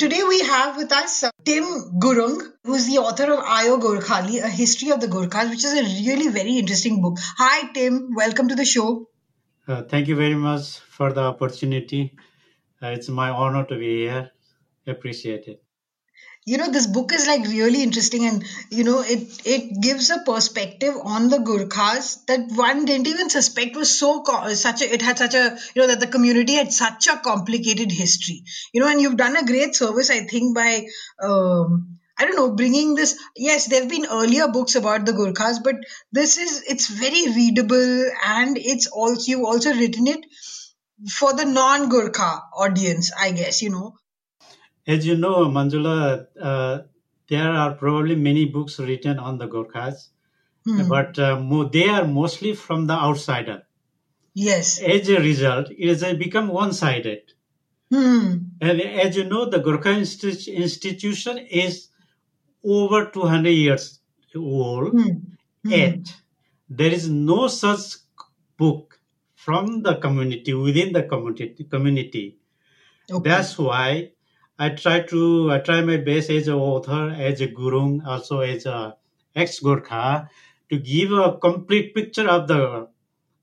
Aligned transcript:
Today 0.00 0.22
we 0.26 0.40
have 0.40 0.78
with 0.78 0.92
us 0.92 1.24
Tim 1.44 1.64
Gurung, 2.02 2.38
who's 2.64 2.86
the 2.86 2.96
author 3.00 3.34
of 3.34 3.40
Ayo 3.40 3.78
Gorkhali, 3.78 4.42
A 4.42 4.48
History 4.48 4.92
of 4.92 4.98
the 4.98 5.08
Gurkhas, 5.08 5.50
which 5.50 5.62
is 5.62 5.74
a 5.74 5.82
really 5.82 6.28
very 6.28 6.56
interesting 6.56 7.02
book. 7.02 7.18
Hi, 7.36 7.70
Tim. 7.74 8.14
Welcome 8.14 8.48
to 8.48 8.54
the 8.54 8.64
show. 8.64 9.10
Uh, 9.68 9.82
thank 9.82 10.08
you 10.08 10.16
very 10.16 10.36
much 10.36 10.78
for 10.78 11.12
the 11.12 11.20
opportunity. 11.20 12.16
Uh, 12.82 12.86
it's 12.86 13.10
my 13.10 13.28
honor 13.28 13.66
to 13.66 13.76
be 13.76 13.98
here. 14.06 14.30
Appreciate 14.86 15.48
it 15.48 15.62
you 16.50 16.58
know 16.58 16.70
this 16.70 16.86
book 16.86 17.12
is 17.12 17.26
like 17.26 17.44
really 17.46 17.82
interesting 17.82 18.26
and 18.26 18.44
you 18.70 18.84
know 18.88 19.00
it 19.14 19.40
it 19.54 19.80
gives 19.80 20.10
a 20.10 20.18
perspective 20.30 20.94
on 21.14 21.28
the 21.34 21.38
gurkhas 21.50 22.08
that 22.30 22.50
one 22.62 22.84
didn't 22.90 23.12
even 23.12 23.30
suspect 23.36 23.76
was 23.76 23.92
so 23.98 24.10
such 24.54 24.82
a 24.82 24.92
it 24.98 25.06
had 25.08 25.22
such 25.24 25.34
a 25.42 25.44
you 25.74 25.82
know 25.82 25.88
that 25.92 26.00
the 26.00 26.12
community 26.16 26.54
had 26.54 26.72
such 26.72 27.06
a 27.06 27.16
complicated 27.30 27.92
history 28.00 28.42
you 28.72 28.80
know 28.80 28.90
and 28.90 29.00
you've 29.00 29.22
done 29.24 29.36
a 29.36 29.46
great 29.52 29.80
service 29.82 30.10
i 30.10 30.20
think 30.34 30.54
by 30.60 30.84
um, 31.22 31.80
I 32.20 32.24
don't 32.24 32.36
know, 32.36 32.54
bringing 32.54 32.96
this. 32.96 33.18
Yes, 33.34 33.66
there 33.68 33.80
have 33.80 33.88
been 33.88 34.04
earlier 34.04 34.46
books 34.48 34.74
about 34.74 35.06
the 35.06 35.12
Gurkhas, 35.12 35.60
but 35.64 35.76
this 36.12 36.36
is 36.36 36.62
it's 36.68 36.86
very 36.86 37.22
readable, 37.34 38.10
and 38.32 38.58
it's 38.58 38.88
also 38.88 39.30
you've 39.30 39.46
also 39.52 39.72
written 39.72 40.06
it 40.06 40.26
for 41.14 41.32
the 41.32 41.46
non-Gurkha 41.46 42.42
audience, 42.64 43.10
I 43.18 43.30
guess. 43.32 43.62
You 43.62 43.70
know, 43.70 43.94
as 44.86 45.06
you 45.06 45.16
know, 45.16 45.46
Manjula, 45.46 46.26
uh, 46.40 46.78
there 47.28 47.50
are 47.50 47.74
probably 47.74 48.16
many 48.16 48.46
books 48.46 48.78
written 48.78 49.18
on 49.18 49.38
the 49.38 49.46
Gorkhas, 49.46 50.08
hmm. 50.64 50.88
but 50.88 51.18
uh, 51.18 51.40
they 51.72 51.88
are 51.88 52.06
mostly 52.06 52.54
from 52.54 52.86
the 52.86 52.94
outsider. 52.94 53.62
Yes. 54.34 54.80
As 54.80 55.08
a 55.08 55.20
result, 55.20 55.70
it 55.70 55.88
has 55.88 56.14
become 56.16 56.48
one-sided. 56.48 57.32
Hmm. 57.90 58.36
And 58.60 58.80
as 58.80 59.16
you 59.16 59.24
know, 59.24 59.48
the 59.48 59.58
Gorkha 59.58 59.94
Insti- 59.94 60.54
institution 60.54 61.38
is 61.38 61.88
over 62.64 63.06
200 63.06 63.50
years 63.50 64.00
old. 64.36 64.92
Hmm. 64.92 65.08
Yet, 65.64 66.06
there 66.68 66.92
is 66.92 67.08
no 67.08 67.48
such 67.48 67.96
book 68.56 69.00
from 69.34 69.82
the 69.82 69.96
community, 69.96 70.54
within 70.54 70.92
the 70.92 71.02
community. 71.02 71.64
community. 71.64 72.38
Okay. 73.10 73.28
That's 73.28 73.58
why 73.58 74.12
I 74.60 74.68
try 74.68 75.00
to 75.00 75.50
I 75.50 75.58
try 75.58 75.80
my 75.80 75.96
best 75.96 76.28
as 76.28 76.46
an 76.46 76.54
author, 76.54 77.08
as 77.18 77.40
a 77.40 77.48
Gurung, 77.48 78.04
also 78.06 78.40
as 78.40 78.66
a 78.66 78.94
ex 79.34 79.58
Gurkha, 79.58 80.28
to 80.68 80.78
give 80.78 81.12
a 81.12 81.38
complete 81.38 81.94
picture 81.94 82.28
of 82.28 82.46
the 82.46 82.88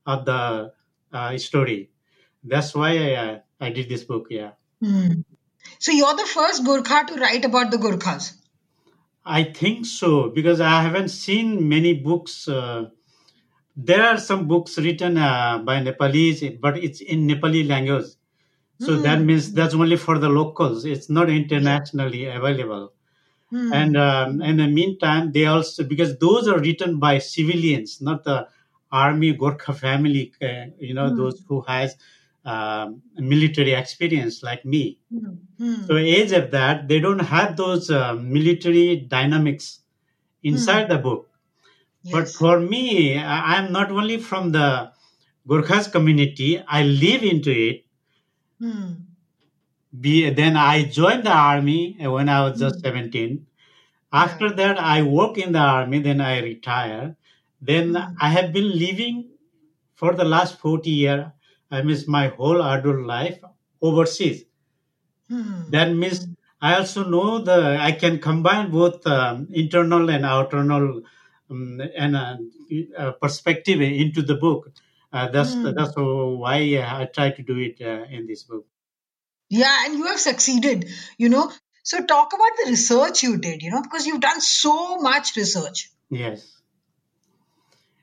of 0.06 0.26
the 0.26 0.74
uh, 1.12 1.38
story. 1.40 1.90
That's 2.44 2.76
why 2.76 2.92
I 2.98 3.14
uh, 3.14 3.40
I 3.60 3.72
did 3.72 3.90
this 3.90 4.04
book. 4.04 4.28
Yeah. 4.30 4.52
Mm. 4.84 5.26
So 5.80 5.92
you're 5.92 6.16
the 6.16 6.28
first 6.28 6.64
Gurkha 6.64 7.06
to 7.08 7.16
write 7.16 7.46
about 7.46 7.72
the 7.72 7.78
Gurkhas. 7.78 8.34
I 9.26 9.44
think 9.44 9.88
so 9.88 10.30
because 10.30 10.62
I 10.62 10.84
haven't 10.84 11.10
seen 11.10 11.68
many 11.68 11.96
books. 11.96 12.48
Uh, 12.48 12.90
there 13.76 14.04
are 14.04 14.20
some 14.20 14.48
books 14.48 14.78
written 14.78 15.18
uh, 15.18 15.58
by 15.66 15.82
Nepalese, 15.82 16.44
but 16.62 16.78
it's 16.78 17.02
in 17.02 17.28
Nepali 17.28 17.68
language. 17.68 18.06
So 18.80 18.98
mm. 18.98 19.04
that 19.04 19.22
means 19.22 19.54
that's 19.54 19.74
only 19.74 19.98
for 19.98 20.20
the 20.20 20.30
locals. 20.30 20.86
It's 20.86 21.10
not 21.10 21.30
internationally 21.30 22.26
available. 22.26 22.94
Mm. 23.52 23.74
And 23.74 23.98
um, 23.98 24.42
in 24.42 24.58
the 24.58 24.68
meantime, 24.68 25.32
they 25.32 25.46
also 25.46 25.84
because 25.84 26.18
those 26.20 26.48
are 26.48 26.60
written 26.60 27.00
by 27.00 27.18
civilians, 27.18 28.02
not 28.02 28.24
the 28.24 28.48
army 28.92 29.36
Gorkha 29.36 29.76
family. 29.76 30.34
Uh, 30.42 30.68
you 30.80 30.94
know, 30.94 31.10
mm. 31.10 31.18
those 31.18 31.44
who 31.48 31.62
has 31.62 31.96
um, 32.46 33.02
military 33.18 33.74
experience 33.74 34.44
like 34.44 34.64
me. 34.64 35.00
Mm. 35.14 35.88
So 35.88 35.98
age 35.98 36.32
of 36.32 36.52
that, 36.52 36.88
they 36.88 37.00
don't 37.00 37.20
have 37.20 37.58
those 37.58 37.90
uh, 37.90 38.14
military 38.14 38.98
dynamics 38.98 39.80
inside 40.44 40.84
hmm. 40.84 40.94
the 40.94 40.98
book. 41.00 41.30
Yes. 42.04 42.14
But 42.14 42.30
for 42.30 42.60
me, 42.60 43.18
I'm 43.18 43.74
not 43.74 43.92
only 43.92 44.18
from 44.18 44.52
the 44.52 44.92
Gurkhas 45.48 45.92
community. 45.92 46.64
I 46.68 46.84
live 46.84 47.24
into 47.24 47.52
it 47.52 47.87
Hmm. 48.60 48.94
Be, 50.00 50.30
then 50.30 50.58
I 50.58 50.84
joined 50.84 51.24
the 51.24 51.32
army 51.32 51.98
when 52.00 52.30
I 52.30 52.44
was 52.50 52.60
just 52.60 52.76
hmm. 52.76 52.82
17. 52.82 53.46
After 54.12 54.52
that, 54.52 54.80
I 54.80 55.02
work 55.04 55.38
in 55.38 55.52
the 55.52 55.60
army, 55.60 56.00
then 56.00 56.22
I 56.22 56.40
retire. 56.40 57.16
Then 57.62 57.96
hmm. 57.96 58.16
I 58.20 58.30
have 58.30 58.54
been 58.54 58.78
living 58.78 59.30
for 59.96 60.14
the 60.14 60.26
last 60.26 60.60
40 60.60 60.90
years. 60.90 61.26
I 61.70 61.82
miss 61.82 62.08
my 62.08 62.28
whole 62.30 62.64
adult 62.64 63.06
life 63.06 63.40
overseas. 63.82 64.44
Hmm. 65.28 65.70
That 65.70 65.94
means 65.94 66.28
I 66.62 66.76
also 66.76 67.04
know 67.04 67.40
the 67.40 67.78
I 67.80 67.92
can 67.92 68.20
combine 68.20 68.72
both 68.72 69.06
um, 69.06 69.48
internal 69.52 70.10
and 70.10 70.26
outer 70.26 70.58
um, 70.58 71.82
and 71.96 72.16
uh, 72.16 72.38
uh, 72.98 73.12
perspective 73.12 73.82
into 73.82 74.22
the 74.22 74.36
book. 74.36 74.72
Uh, 75.12 75.30
that's 75.30 75.56
mm. 75.56 75.74
that's 75.76 75.94
why 75.96 76.58
I 76.58 77.08
try 77.14 77.32
to 77.32 77.42
do 77.44 77.58
it 77.58 77.82
uh, 77.82 78.06
in 78.10 78.28
this 78.28 78.44
book. 78.44 78.66
Yeah, 79.50 79.86
and 79.86 79.98
you 79.98 80.06
have 80.08 80.20
succeeded. 80.20 80.90
You 81.18 81.30
know, 81.30 81.52
so 81.84 82.04
talk 82.06 82.34
about 82.34 82.52
the 82.64 82.72
research 82.72 83.24
you 83.24 83.38
did. 83.38 83.62
You 83.62 83.72
know, 83.72 83.82
because 83.82 84.06
you've 84.06 84.22
done 84.22 84.42
so 84.42 84.98
much 84.98 85.36
research. 85.36 85.90
Yes. 86.10 86.54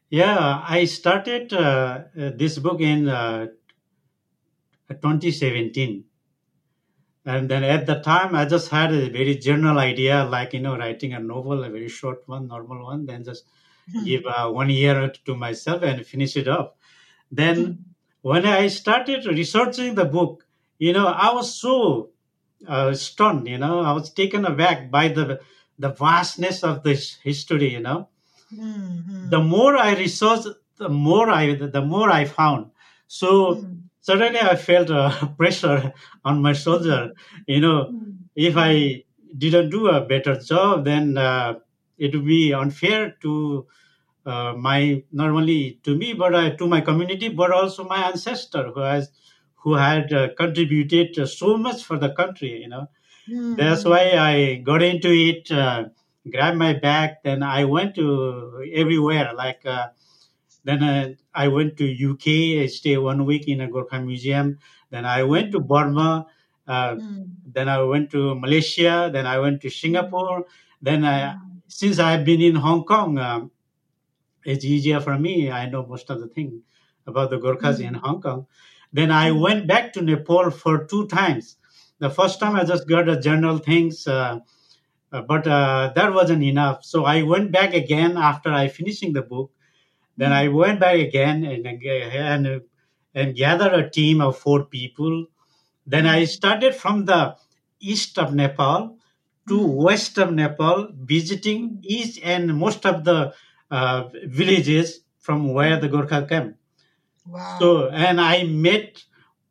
Yeah, 0.09 0.63
I 0.67 0.85
started 0.85 1.53
uh, 1.53 2.05
uh 2.19 2.31
this 2.37 2.59
book 2.59 2.81
in 2.81 3.09
uh, 3.09 3.49
2017 4.89 6.05
and 7.27 7.49
then 7.49 7.65
at 7.65 7.87
the 7.87 8.01
time 8.01 8.35
i 8.35 8.45
just 8.45 8.69
had 8.69 8.93
a 8.93 9.09
very 9.09 9.37
general 9.37 9.79
idea 9.79 10.25
like 10.25 10.53
you 10.53 10.61
know 10.61 10.77
writing 10.77 11.15
a 11.15 11.19
novel 11.19 11.65
a 11.65 11.71
very 11.71 11.89
short 11.89 12.23
one 12.27 12.47
normal 12.47 12.85
one 12.85 13.07
then 13.07 13.25
just 13.25 13.45
mm-hmm. 13.89 14.05
give 14.05 14.27
uh, 14.27 14.49
one 14.51 14.71
year 14.71 15.13
to 15.25 15.35
myself 15.35 15.83
and 15.83 16.07
finish 16.07 16.37
it 16.37 16.49
up 16.49 16.77
then 17.37 17.84
when 18.22 18.47
I 18.47 18.69
started 18.69 19.27
researching 19.27 19.95
the 19.95 20.05
book, 20.05 20.47
you 20.78 20.93
know, 20.93 21.06
I 21.06 21.33
was 21.33 21.55
so 21.55 22.11
uh, 22.67 22.95
stunned, 22.95 23.47
you 23.49 23.59
know, 23.59 23.81
I 23.81 23.93
was 23.93 24.11
taken 24.11 24.45
aback 24.45 24.91
by 24.91 25.09
the 25.09 25.41
the 25.78 25.91
vastness 25.91 26.62
of 26.62 26.83
this 26.83 27.17
history, 27.23 27.73
you 27.73 27.81
know. 27.81 28.09
Mm-hmm. 28.53 29.31
The 29.31 29.41
more 29.41 29.76
I 29.76 29.94
researched, 29.94 30.49
the 30.76 30.88
more 30.88 31.29
I 31.29 31.55
the 31.55 31.82
more 31.82 32.11
I 32.11 32.25
found. 32.25 32.70
So 33.06 33.56
mm. 33.56 33.82
suddenly 34.00 34.41
I 34.41 34.56
felt 34.56 34.91
a 34.91 35.35
pressure 35.37 35.93
on 36.25 36.43
my 36.43 36.53
shoulder. 36.53 37.12
You 37.47 37.61
know, 37.61 37.91
mm. 37.93 38.17
if 38.35 38.55
I 38.56 39.05
didn't 39.37 39.70
do 39.70 39.88
a 39.88 40.00
better 40.00 40.38
job, 40.38 40.85
then 40.85 41.19
uh, 41.19 41.55
it 41.99 42.14
would 42.14 42.26
be 42.26 42.53
unfair 42.53 43.17
to 43.23 43.67
uh, 44.26 44.55
my 44.56 45.03
not 45.12 45.31
only 45.31 45.81
to 45.82 45.97
me 45.97 46.12
but 46.12 46.35
uh, 46.35 46.50
to 46.56 46.67
my 46.67 46.81
community 46.81 47.29
but 47.29 47.50
also 47.50 47.85
my 47.85 48.09
ancestor 48.09 48.71
who 48.75 48.81
has 48.81 49.11
who 49.56 49.75
had 49.75 50.12
uh, 50.12 50.29
contributed 50.37 51.29
so 51.29 51.56
much 51.56 51.85
for 51.85 51.99
the 51.99 52.11
country 52.11 52.62
you 52.62 52.69
know 52.69 52.87
mm-hmm. 53.29 53.55
that's 53.55 53.85
why 53.85 54.12
i 54.12 54.55
got 54.56 54.82
into 54.82 55.11
it 55.11 55.50
uh, 55.50 55.85
grabbed 56.31 56.56
my 56.56 56.73
bag 56.73 57.17
then 57.25 57.43
i 57.43 57.65
went 57.65 57.94
to 57.94 58.65
everywhere 58.73 59.32
like 59.35 59.62
uh, 59.67 59.88
then 60.65 60.82
uh, 60.82 61.09
i 61.35 61.49
went 61.49 61.76
to 61.76 61.85
uk 62.11 62.26
i 62.26 62.67
stayed 62.67 62.99
one 62.99 63.25
week 63.25 63.49
in 63.49 63.61
a 63.61 63.69
gorkha 63.69 64.03
museum 64.05 64.59
then 64.91 65.05
i 65.05 65.23
went 65.23 65.53
to 65.53 65.61
burma 65.61 66.26
mm. 66.69 67.29
then 67.47 67.69
i 67.69 67.81
went 67.82 68.11
to 68.11 68.35
malaysia 68.35 69.11
then 69.12 69.26
i 69.26 69.38
went 69.38 69.61
to 69.61 69.69
singapore 69.69 70.47
then 70.85 71.03
I, 71.03 71.37
since 71.67 71.99
I've 71.99 72.25
been 72.25 72.43
in 72.43 72.56
Hong 72.56 72.85
Kong, 72.85 73.19
um, 73.19 73.50
it's 74.44 74.64
easier 74.64 75.00
for 75.00 75.19
me. 75.19 75.50
I 75.50 75.69
know 75.69 75.87
most 75.87 76.11
of 76.11 76.20
the 76.20 76.29
thing 76.29 76.62
about 77.06 77.31
the 77.31 77.38
Gorkhas 77.38 77.81
in 77.81 77.94
Hong 77.94 78.20
Kong. 78.20 78.46
Then 78.93 79.11
I 79.11 79.32
went 79.32 79.67
back 79.67 79.93
to 79.94 80.02
Nepal 80.02 80.50
for 80.50 80.85
two 80.85 81.06
times. 81.08 81.56
The 81.99 82.11
first 82.11 82.41
time 82.41 82.56
I 82.56 82.64
just 82.64 82.88
got 82.88 83.06
the 83.06 83.17
general 83.20 83.58
things, 83.58 84.06
uh, 84.06 84.41
uh, 85.12 85.23
but 85.23 85.46
uh, 85.46 85.93
that 85.94 86.12
wasn't 86.12 86.43
enough. 86.43 86.85
So 86.85 87.05
I 87.05 87.23
went 87.23 87.52
back 87.52 87.75
again 87.75 88.17
after 88.17 88.50
I 88.52 88.69
finishing 88.69 89.12
the 89.12 89.23
book. 89.23 89.52
Then 90.17 90.32
I 90.32 90.49
went 90.49 90.81
back 90.81 90.97
again 90.99 91.44
and 91.44 91.67
and 91.67 92.62
and 93.14 93.37
gathered 93.37 93.75
a 93.75 93.90
team 93.90 94.20
of 94.20 94.38
four 94.38 94.64
people. 94.64 95.26
Then 95.87 96.06
I 96.06 96.25
started 96.25 96.75
from 96.75 97.05
the 97.06 97.37
east 97.81 98.19
of 98.19 98.35
Nepal 98.35 98.99
to 99.49 99.58
west 99.67 100.19
of 100.19 100.32
Nepal, 100.32 100.88
visiting 100.94 101.79
each 101.82 102.20
and 102.23 102.56
most 102.56 102.87
of 102.87 103.05
the 103.05 103.35
uh, 103.70 104.08
villages 104.26 105.00
from 105.19 105.52
where 105.52 105.78
the 105.81 105.88
Gorkha 105.88 106.28
came. 106.28 106.55
Wow. 107.26 107.56
So, 107.61 107.88
and 107.90 108.20
I 108.20 108.44
met 108.44 109.02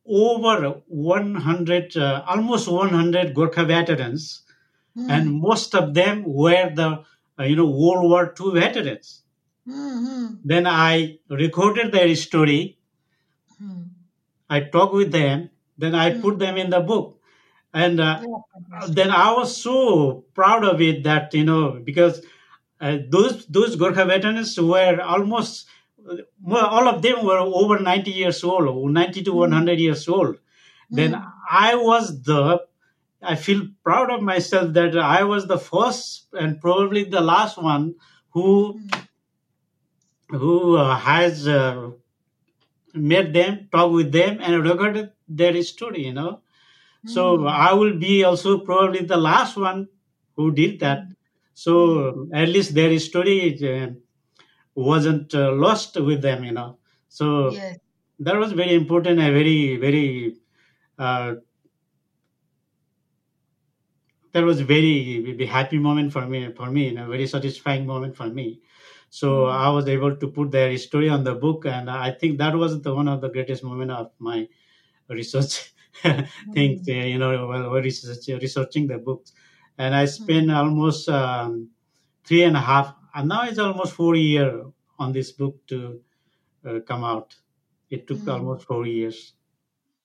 over 0.06 0.81
100, 0.88 1.98
uh, 1.98 2.24
almost 2.27 2.68
100 2.68 3.33
Gorkha 3.36 3.65
veterans, 3.68 4.44
and 5.07 5.31
most 5.33 5.75
of 5.75 5.94
them 5.94 6.24
were 6.25 6.69
the, 6.74 7.04
uh, 7.39 7.44
you 7.44 7.56
know, 7.56 7.68
World 7.69 8.04
War 8.10 8.33
II 8.33 8.54
veterans. 8.54 9.24
Mhm. 9.68 10.39
Then 10.44 10.68
I 10.68 11.19
recorded 11.30 11.92
their 11.92 12.15
story. 12.15 12.77
I 14.50 14.62
talked 14.62 14.94
with 14.94 15.12
them. 15.12 15.50
Then 15.77 15.95
I 15.95 16.12
put 16.12 16.39
them 16.39 16.57
in 16.57 16.69
the 16.69 16.80
book. 16.80 17.19
And 17.74 18.00
uh, 18.00 18.21
then 18.89 19.12
I 19.12 19.33
was 19.33 19.56
so 19.57 20.25
proud 20.33 20.63
of 20.63 20.81
it 20.81 21.04
that, 21.04 21.33
you 21.33 21.44
know, 21.44 21.81
because 21.83 22.25
uh, 22.84 22.98
those 23.10 23.46
those 23.46 23.78
Gorkha 23.78 24.06
veterans 24.06 24.60
were 24.60 25.00
almost, 25.02 25.68
well, 26.42 26.66
all 26.66 26.90
of 26.90 27.02
them 27.02 27.26
were 27.26 27.38
over 27.38 27.80
90 27.80 28.12
years 28.12 28.44
old, 28.44 28.92
90 28.92 29.24
to 29.24 29.34
100 29.34 29.80
years 29.80 30.08
old. 30.10 30.36
Then 30.90 31.16
I 31.50 31.76
was 31.76 32.22
the, 32.24 32.66
I 33.22 33.36
feel 33.36 33.68
proud 33.84 34.12
of 34.12 34.22
myself 34.22 34.74
that 34.74 34.98
I 34.98 35.24
was 35.24 35.48
the 35.48 35.58
first 35.58 36.28
and 36.34 36.60
probably 36.60 37.06
the 37.06 37.22
last 37.22 37.58
one 37.58 37.96
who 38.32 38.82
who 40.28 40.76
uh, 40.76 40.98
has 40.98 41.48
uh, 41.48 41.92
met 42.94 43.32
them, 43.32 43.70
talked 43.72 43.94
with 43.94 44.12
them, 44.12 44.40
and 44.42 44.62
recorded 44.62 45.12
their 45.30 45.64
story. 45.64 46.06
You 46.08 46.14
know, 46.14 46.42
so 47.06 47.48
I 47.48 47.72
will 47.74 47.98
be 47.98 48.26
also 48.26 48.60
probably 48.60 49.06
the 49.06 49.18
last 49.18 49.56
one 49.56 49.88
who 50.36 50.52
did 50.52 50.82
that. 50.82 51.12
So 51.54 52.30
at 52.34 52.50
least 52.50 52.74
their 52.76 52.98
story 53.00 53.58
uh, 53.64 53.90
wasn't 54.76 55.34
uh, 55.36 55.52
lost 55.54 56.00
with 56.00 56.22
them. 56.22 56.44
You 56.44 56.54
know, 56.54 56.80
so 57.10 57.52
Yes. 57.52 57.80
that 58.20 58.38
was 58.38 58.54
very 58.54 58.76
important. 58.76 59.20
A 59.20 59.32
very 59.32 59.78
very 59.78 60.36
uh, 61.00 61.36
that 64.34 64.44
was 64.44 64.62
very, 64.62 65.20
very 65.22 65.46
happy 65.46 65.78
moment 65.78 66.12
for 66.12 66.26
me. 66.26 66.52
For 66.54 66.70
me, 66.72 66.88
and 66.90 67.00
a 67.00 67.08
very 67.08 67.28
satisfying 67.28 67.86
moment 67.86 68.16
for 68.16 68.28
me. 68.28 68.62
So 69.10 69.46
I 69.46 69.70
was 69.70 69.88
able 69.88 70.16
to 70.16 70.28
put 70.28 70.52
their 70.52 70.76
story 70.78 71.10
on 71.10 71.24
the 71.24 71.36
book, 71.36 71.66
and 71.66 71.90
I 71.90 72.12
think 72.12 72.40
that 72.40 72.56
was 72.56 72.82
the 72.82 72.94
one 72.96 73.08
of 73.08 73.22
the 73.22 73.30
greatest 73.30 73.64
moment 73.64 73.92
of 73.92 74.12
my 74.20 74.48
research 75.10 75.74
things. 76.54 76.88
uh, 76.90 76.94
You 76.94 77.20
know, 77.20 77.48
while 77.48 77.70
while 77.72 77.82
research, 77.82 78.28
researching 78.42 78.88
the 78.88 78.98
books, 78.98 79.34
and 79.78 79.96
I 79.96 80.06
spent 80.06 80.52
almost 80.52 81.10
um, 81.10 81.70
three 82.25 82.44
and 82.44 82.58
a 82.58 82.62
half, 82.62 82.96
and 83.16 83.30
now 83.30 83.44
it's 83.46 83.60
almost 83.60 83.94
four 83.94 84.16
year 84.16 84.66
on 85.00 85.12
this 85.14 85.31
book 85.31 85.66
to 85.68 86.02
uh, 86.66 86.80
come 86.81 87.04
out. 87.04 87.36
It 87.90 88.08
took 88.08 88.28
almost 88.28 88.66
four 88.68 88.86
years. 88.88 89.34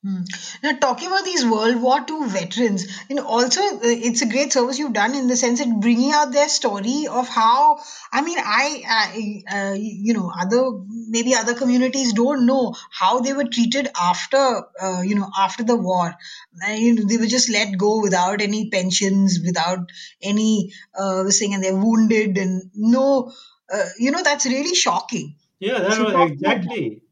Hmm. 0.08 0.22
Now, 0.62 0.72
talking 0.78 1.08
about 1.08 1.26
these 1.26 1.44
World 1.44 1.82
War 1.82 1.98
II 2.08 2.28
veterans, 2.28 2.86
you 3.10 3.16
know, 3.16 3.26
also 3.26 3.60
uh, 3.60 3.80
it's 3.82 4.22
a 4.22 4.26
great 4.26 4.54
service 4.54 4.78
you've 4.78 4.94
done 4.94 5.14
in 5.14 5.26
the 5.26 5.36
sense 5.36 5.58
that 5.58 5.80
bringing 5.80 6.12
out 6.12 6.32
their 6.32 6.48
story 6.48 7.06
of 7.10 7.28
how, 7.28 7.78
I 8.10 8.22
mean, 8.22 8.38
I, 8.38 8.82
I 8.88 9.56
uh, 9.56 9.74
you 9.74 10.14
know, 10.14 10.32
other 10.34 10.62
maybe 10.88 11.34
other 11.34 11.52
communities 11.52 12.14
don't 12.14 12.46
know 12.46 12.74
how 12.90 13.20
they 13.20 13.34
were 13.34 13.44
treated 13.44 13.88
after, 14.00 14.62
uh, 14.80 15.02
you 15.04 15.14
know, 15.14 15.28
after 15.38 15.62
the 15.62 15.76
war. 15.76 16.14
Uh, 16.66 16.72
you 16.72 16.94
know, 16.94 17.02
they 17.06 17.18
were 17.18 17.26
just 17.26 17.50
let 17.50 17.76
go 17.76 18.00
without 18.00 18.40
any 18.40 18.70
pensions, 18.70 19.40
without 19.44 19.90
any 20.22 20.72
uh, 20.98 21.22
this 21.24 21.38
thing, 21.38 21.52
and 21.52 21.62
they're 21.62 21.76
wounded 21.76 22.38
and 22.38 22.70
no, 22.74 23.30
uh, 23.70 23.84
you 23.98 24.10
know, 24.10 24.22
that's 24.22 24.46
really 24.46 24.74
shocking. 24.74 25.36
Yeah, 25.58 25.80
that 25.80 25.88
was 25.88 25.98
talk 25.98 26.08
about 26.08 26.28
that. 26.28 26.56
exactly, 26.56 27.02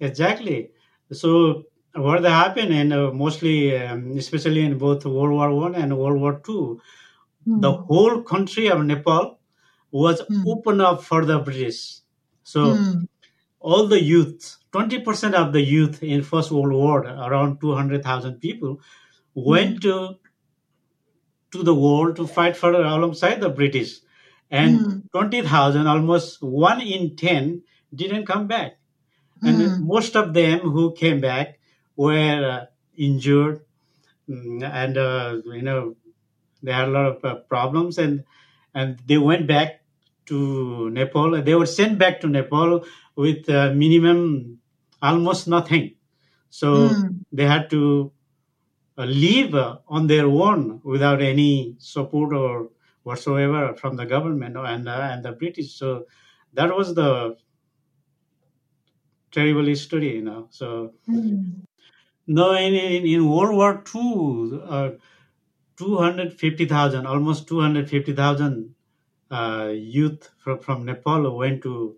exactly. 0.00 0.70
So 1.12 1.66
what 1.94 2.24
happened, 2.24 2.72
and 2.72 2.92
uh, 2.92 3.12
mostly, 3.12 3.76
um, 3.76 4.16
especially 4.16 4.64
in 4.64 4.78
both 4.78 5.04
World 5.04 5.32
War 5.32 5.54
One 5.54 5.74
and 5.74 5.96
World 5.98 6.20
War 6.20 6.40
Two, 6.44 6.80
the 7.56 7.72
whole 7.72 8.22
country 8.22 8.68
of 8.70 8.84
Nepal 8.84 9.38
was 9.90 10.22
open 10.44 10.80
up 10.80 11.02
for 11.02 11.24
the 11.24 11.38
British. 11.40 12.00
So 12.44 12.86
Hmm. 12.92 13.04
all 13.60 13.86
the 13.88 14.02
youth, 14.02 14.58
twenty 14.72 15.00
percent 15.00 15.34
of 15.34 15.52
the 15.52 15.62
youth 15.62 16.02
in 16.02 16.22
First 16.22 16.50
World 16.52 16.72
War, 16.72 17.00
around 17.04 17.60
two 17.60 17.74
hundred 17.74 18.04
thousand 18.04 18.40
people, 18.40 18.80
went 19.34 19.82
to 19.82 20.16
to 21.52 21.62
the 21.62 21.74
war 21.74 22.12
to 22.12 22.26
fight 22.26 22.56
for 22.56 22.72
alongside 22.72 23.40
the 23.40 23.48
British, 23.50 24.00
and 24.50 24.88
twenty 25.12 25.42
thousand, 25.42 25.86
almost 25.86 26.42
one 26.42 26.80
in 26.80 27.16
ten, 27.16 27.62
didn't 27.94 28.26
come 28.26 28.46
back. 28.48 28.78
And 29.44 29.74
most 29.78 30.16
of 30.16 30.34
them 30.34 30.60
who 30.60 30.92
came 30.94 31.20
back 31.20 31.59
were 32.04 32.40
uh, 32.54 32.64
injured 32.96 33.56
mm, 34.28 34.62
and 34.82 34.96
uh, 34.98 35.28
you 35.58 35.62
know 35.62 35.96
they 36.62 36.72
had 36.72 36.88
a 36.88 36.92
lot 36.98 37.06
of 37.12 37.24
uh, 37.24 37.34
problems 37.54 37.98
and 37.98 38.24
and 38.74 38.98
they 39.06 39.18
went 39.18 39.46
back 39.46 39.82
to 40.26 40.90
nepal. 40.90 41.40
They 41.42 41.54
were 41.54 41.66
sent 41.66 41.98
back 41.98 42.20
to 42.20 42.28
nepal 42.28 42.84
with 43.16 43.48
uh, 43.48 43.72
minimum 43.74 44.58
almost 45.02 45.48
nothing. 45.48 45.96
So 46.50 47.00
they 47.32 47.46
had 47.46 47.70
to 47.70 48.12
uh, 48.98 49.04
live 49.04 49.54
uh, 49.54 49.78
on 49.88 50.06
their 50.06 50.26
own 50.26 50.80
without 50.84 51.22
any 51.22 51.76
support 51.78 52.34
or 52.34 52.70
whatsoever 53.02 53.74
from 53.76 53.96
the 53.96 54.06
government 54.06 54.56
and 54.56 54.88
uh, 54.88 55.08
and 55.12 55.24
the 55.24 55.32
british. 55.32 55.74
So 55.74 56.06
that 56.54 56.74
was 56.76 56.94
the 56.94 57.36
terrible 59.32 59.64
history, 59.66 60.14
you 60.16 60.22
know. 60.22 60.48
So 60.50 60.94
no, 62.26 62.52
in, 62.54 62.74
in, 62.74 63.06
in 63.06 63.28
World 63.28 63.54
War 63.56 63.82
Two, 63.84 64.62
uh, 64.68 64.90
two 65.76 65.98
hundred 65.98 66.34
fifty 66.38 66.66
thousand, 66.66 67.06
almost 67.06 67.48
two 67.48 67.60
hundred 67.60 67.90
fifty 67.90 68.14
thousand 68.14 68.74
uh, 69.30 69.70
youth 69.74 70.30
from, 70.38 70.60
from 70.60 70.84
Nepal 70.84 71.36
went 71.36 71.62
to 71.62 71.96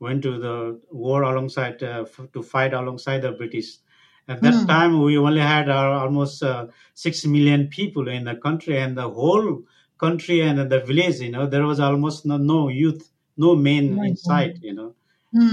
went 0.00 0.22
to 0.22 0.38
the 0.38 0.80
war 0.90 1.22
alongside 1.22 1.82
uh, 1.82 2.04
f- 2.06 2.28
to 2.32 2.42
fight 2.42 2.74
alongside 2.74 3.20
the 3.22 3.32
British. 3.32 3.78
At 4.28 4.42
that 4.42 4.66
time, 4.66 5.02
we 5.02 5.16
only 5.18 5.40
had 5.40 5.68
uh, 5.68 6.00
almost 6.02 6.42
uh, 6.42 6.66
six 6.94 7.24
million 7.26 7.68
people 7.68 8.08
in 8.08 8.24
the 8.24 8.36
country, 8.36 8.78
and 8.78 8.96
the 8.96 9.08
whole 9.08 9.62
country 9.98 10.40
and 10.42 10.70
the 10.70 10.80
village, 10.80 11.20
you 11.20 11.30
know, 11.30 11.46
there 11.46 11.66
was 11.66 11.80
almost 11.80 12.26
no, 12.26 12.36
no 12.36 12.68
youth, 12.68 13.10
no 13.36 13.54
men 13.56 13.98
in 14.02 14.16
sight, 14.16 14.58
you 14.62 14.74
know. 14.74 14.94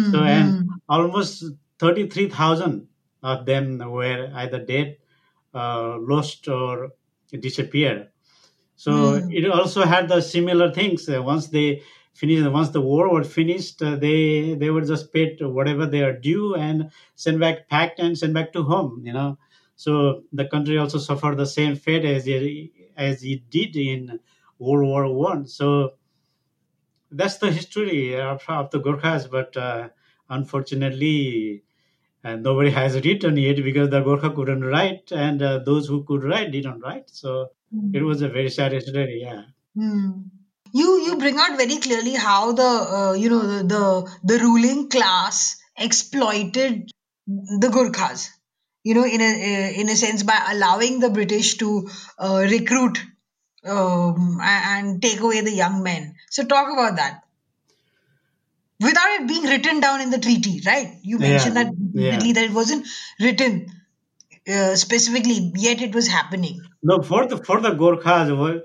So 0.01 0.23
and 0.23 0.57
almost 0.89 1.45
thirty 1.79 2.09
three 2.09 2.29
thousand 2.29 2.87
of 3.23 3.45
them 3.45 3.79
were 3.79 4.29
either 4.35 4.59
dead, 4.59 4.97
uh, 5.53 5.97
lost, 5.99 6.47
or 6.47 6.91
disappeared. 7.39 8.09
So 8.75 9.21
it 9.31 9.49
also 9.49 9.85
had 9.85 10.09
the 10.09 10.21
similar 10.21 10.71
things. 10.71 11.07
Uh, 11.07 11.21
once 11.23 11.47
they 11.47 11.81
finished, 12.13 12.49
once 12.49 12.69
the 12.69 12.81
war 12.81 13.09
was 13.09 13.31
finished, 13.31 13.81
uh, 13.81 13.95
they 13.95 14.55
they 14.55 14.69
were 14.69 14.81
just 14.81 15.13
paid 15.13 15.37
whatever 15.41 15.85
they 15.85 16.01
are 16.01 16.13
due 16.13 16.55
and 16.55 16.91
sent 17.15 17.39
back, 17.39 17.69
packed 17.69 17.99
and 17.99 18.17
sent 18.17 18.33
back 18.33 18.51
to 18.53 18.63
home. 18.63 19.01
You 19.05 19.13
know, 19.13 19.37
so 19.75 20.23
the 20.33 20.45
country 20.45 20.77
also 20.77 20.97
suffered 20.97 21.37
the 21.37 21.45
same 21.45 21.75
fate 21.75 22.05
as 22.05 22.27
it, 22.27 22.71
as 22.97 23.23
it 23.23 23.49
did 23.49 23.75
in 23.75 24.19
World 24.59 24.87
War 24.87 25.13
One. 25.13 25.47
So 25.47 25.93
that's 27.11 27.37
the 27.37 27.51
history 27.51 28.19
of, 28.19 28.43
of 28.47 28.71
the 28.71 28.79
Gurkhas, 28.79 29.27
but 29.29 29.55
uh, 29.55 29.89
unfortunately, 30.29 31.63
uh, 32.23 32.35
nobody 32.35 32.71
has 32.71 32.95
written 32.95 33.37
yet 33.37 33.63
because 33.63 33.89
the 33.89 34.01
Gorkha 34.01 34.33
couldn't 34.33 34.63
write, 34.63 35.11
and 35.11 35.41
uh, 35.41 35.59
those 35.59 35.87
who 35.87 36.03
could 36.03 36.23
write 36.23 36.51
didn't 36.51 36.79
write. 36.79 37.09
So 37.09 37.51
it 37.93 38.01
was 38.01 38.21
a 38.21 38.29
very 38.29 38.49
sad 38.49 38.79
story. 38.81 39.21
Yeah. 39.21 39.43
Hmm. 39.75 40.11
You 40.71 40.99
you 41.05 41.17
bring 41.17 41.37
out 41.37 41.57
very 41.57 41.77
clearly 41.77 42.13
how 42.13 42.53
the 42.53 42.63
uh, 42.63 43.13
you 43.13 43.29
know 43.29 43.41
the, 43.41 43.63
the 43.63 44.11
the 44.23 44.39
ruling 44.43 44.89
class 44.89 45.57
exploited 45.77 46.91
the 47.27 47.69
Gurkhas. 47.69 48.29
You 48.83 48.95
know, 48.95 49.05
in 49.05 49.21
a 49.21 49.31
uh, 49.31 49.81
in 49.81 49.89
a 49.89 49.95
sense, 49.95 50.23
by 50.23 50.39
allowing 50.51 50.99
the 50.99 51.09
British 51.09 51.57
to 51.57 51.89
uh, 52.17 52.45
recruit 52.49 52.99
um, 53.65 54.39
and 54.41 55.01
take 55.01 55.19
away 55.19 55.41
the 55.41 55.51
young 55.51 55.83
men. 55.83 56.15
So 56.29 56.43
talk 56.43 56.71
about 56.71 56.97
that. 56.97 57.22
Without 58.83 59.11
it 59.19 59.27
being 59.27 59.43
written 59.43 59.79
down 59.79 60.01
in 60.01 60.09
the 60.09 60.19
treaty, 60.19 60.61
right? 60.65 60.97
You 61.01 61.19
mentioned 61.19 61.55
Yeah, 61.55 61.63
that 61.63 61.73
yeah. 61.93 62.33
that 62.33 62.43
it 62.49 62.51
wasn't 62.51 62.87
written 63.19 63.67
uh, 64.47 64.75
specifically, 64.75 65.51
yet 65.55 65.81
it 65.81 65.93
was 65.95 66.07
happening. 66.07 66.61
No, 66.81 67.01
for 67.01 67.25
the 67.27 67.37
for 67.37 67.59
the 67.61 67.71
Gorkhas, 67.71 68.37
well, 68.37 68.61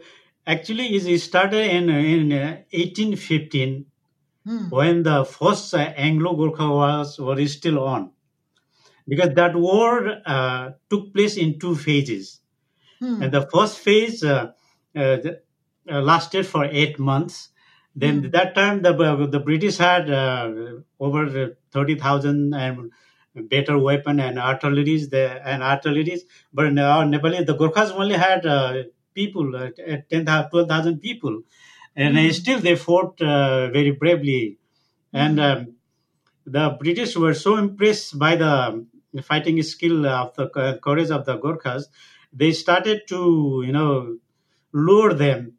actually, 0.46 0.86
it 0.96 1.18
started 1.20 1.70
in 1.70 1.88
in 1.90 2.32
uh, 2.32 2.62
1815 2.72 3.86
Hmm. 4.46 4.68
when 4.70 5.02
the 5.02 5.24
first 5.24 5.74
uh, 5.74 5.78
Anglo 6.08 6.34
Gorkha 6.34 6.68
wars 6.70 7.18
were 7.18 7.46
still 7.46 7.78
on, 7.84 8.10
because 9.06 9.34
that 9.34 9.54
war 9.54 9.92
uh, 10.24 10.70
took 10.88 11.12
place 11.14 11.36
in 11.36 11.58
two 11.58 11.74
phases, 11.76 12.40
Hmm. 13.00 13.22
and 13.22 13.32
the 13.32 13.42
first 13.52 13.78
phase 13.78 14.24
uh, 14.24 14.52
uh, 14.96 15.16
the- 15.26 15.40
uh, 15.90 16.00
lasted 16.00 16.46
for 16.46 16.64
eight 16.64 16.98
months. 16.98 17.48
Then 18.02 18.14
Hmm. 18.24 18.30
that 18.36 18.54
time 18.54 18.82
the 18.82 18.92
the 19.34 19.40
British 19.48 19.76
had 19.78 20.10
uh, 20.10 20.44
over 21.00 21.22
thirty 21.72 21.94
thousand 22.04 22.54
and 22.54 22.92
better 23.54 23.76
weapon 23.78 24.20
and 24.20 24.38
artilleries 24.38 25.08
there 25.10 25.34
and 25.44 25.62
artilleries, 25.62 26.22
but 26.52 26.72
now 26.72 27.02
Nepali 27.12 27.44
the 27.46 27.56
Gorkhas 27.62 27.90
only 28.02 28.16
had 28.26 28.46
uh, 28.46 28.84
people 29.14 29.54
uh, 29.56 29.70
10,000, 30.10 30.50
12,000 30.50 31.00
people, 31.00 31.42
and 31.96 32.16
uh, 32.18 32.32
still 32.32 32.60
they 32.60 32.76
fought 32.76 33.20
uh, 33.22 33.68
very 33.70 33.92
bravely, 33.92 34.58
and 35.12 35.40
um, 35.40 35.74
the 36.46 36.76
British 36.80 37.16
were 37.16 37.34
so 37.34 37.56
impressed 37.56 38.18
by 38.18 38.36
the 38.36 38.86
fighting 39.22 39.62
skill 39.62 40.06
of 40.06 40.34
the 40.36 40.48
courage 40.82 41.10
of 41.10 41.24
the 41.26 41.36
Gorkhas, 41.38 41.84
they 42.32 42.52
started 42.52 43.02
to 43.08 43.62
you 43.66 43.72
know 43.72 44.18
lure 44.72 45.14
them 45.14 45.57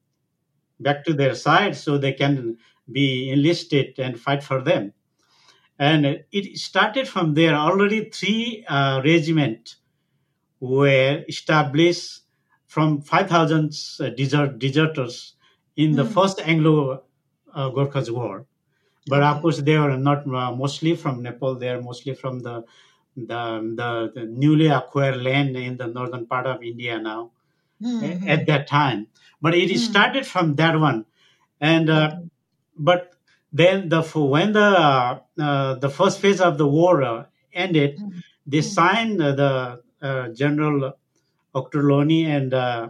back 0.79 1.05
to 1.05 1.13
their 1.13 1.35
side 1.35 1.75
so 1.75 1.97
they 1.97 2.13
can 2.13 2.57
be 2.91 3.29
enlisted 3.29 3.99
and 3.99 4.19
fight 4.19 4.43
for 4.43 4.61
them. 4.61 4.93
And 5.79 6.23
it 6.31 6.57
started 6.57 7.07
from 7.07 7.33
there. 7.33 7.55
Already 7.55 8.09
three 8.09 8.65
uh, 8.67 9.01
regiment 9.03 9.77
were 10.59 11.23
established 11.27 12.21
from 12.67 13.01
5,000 13.01 13.73
uh, 13.99 14.09
desert, 14.09 14.59
deserters 14.59 15.35
in 15.75 15.93
the 15.95 16.05
first 16.05 16.41
Anglo 16.41 17.03
uh, 17.53 17.69
Gorkhas 17.69 18.11
war. 18.11 18.45
But 19.07 19.23
of 19.23 19.41
course, 19.41 19.59
they 19.59 19.75
are 19.75 19.97
not 19.97 20.27
uh, 20.27 20.55
mostly 20.55 20.95
from 20.95 21.23
Nepal. 21.23 21.55
They 21.55 21.69
are 21.69 21.81
mostly 21.81 22.13
from 22.13 22.39
the, 22.39 22.63
the 23.15 23.41
the 23.75 24.11
the 24.15 24.25
newly 24.25 24.67
acquired 24.67 25.21
land 25.21 25.57
in 25.57 25.77
the 25.77 25.87
northern 25.87 26.27
part 26.27 26.45
of 26.45 26.63
India 26.63 26.99
now 26.99 27.31
Hmm. 27.81 28.27
at 28.27 28.45
that 28.47 28.67
time. 28.67 29.07
But 29.41 29.55
it 29.55 29.77
started 29.79 30.25
from 30.27 30.55
that 30.55 30.77
one, 30.79 31.05
and 31.61 31.89
uh, 31.89 32.17
but 32.77 33.13
then 33.53 33.87
the 33.87 34.01
when 34.01 34.51
the 34.51 35.21
uh, 35.39 35.75
the 35.75 35.89
first 35.89 36.19
phase 36.19 36.41
of 36.41 36.57
the 36.57 36.67
war 36.67 37.01
uh, 37.03 37.25
ended, 37.53 38.01
they 38.45 38.61
signed 38.61 39.21
uh, 39.21 39.31
the 39.31 39.81
uh, 40.01 40.29
General 40.29 40.93
Ochterlony 41.55 42.25
and 42.25 42.53
uh, 42.53 42.89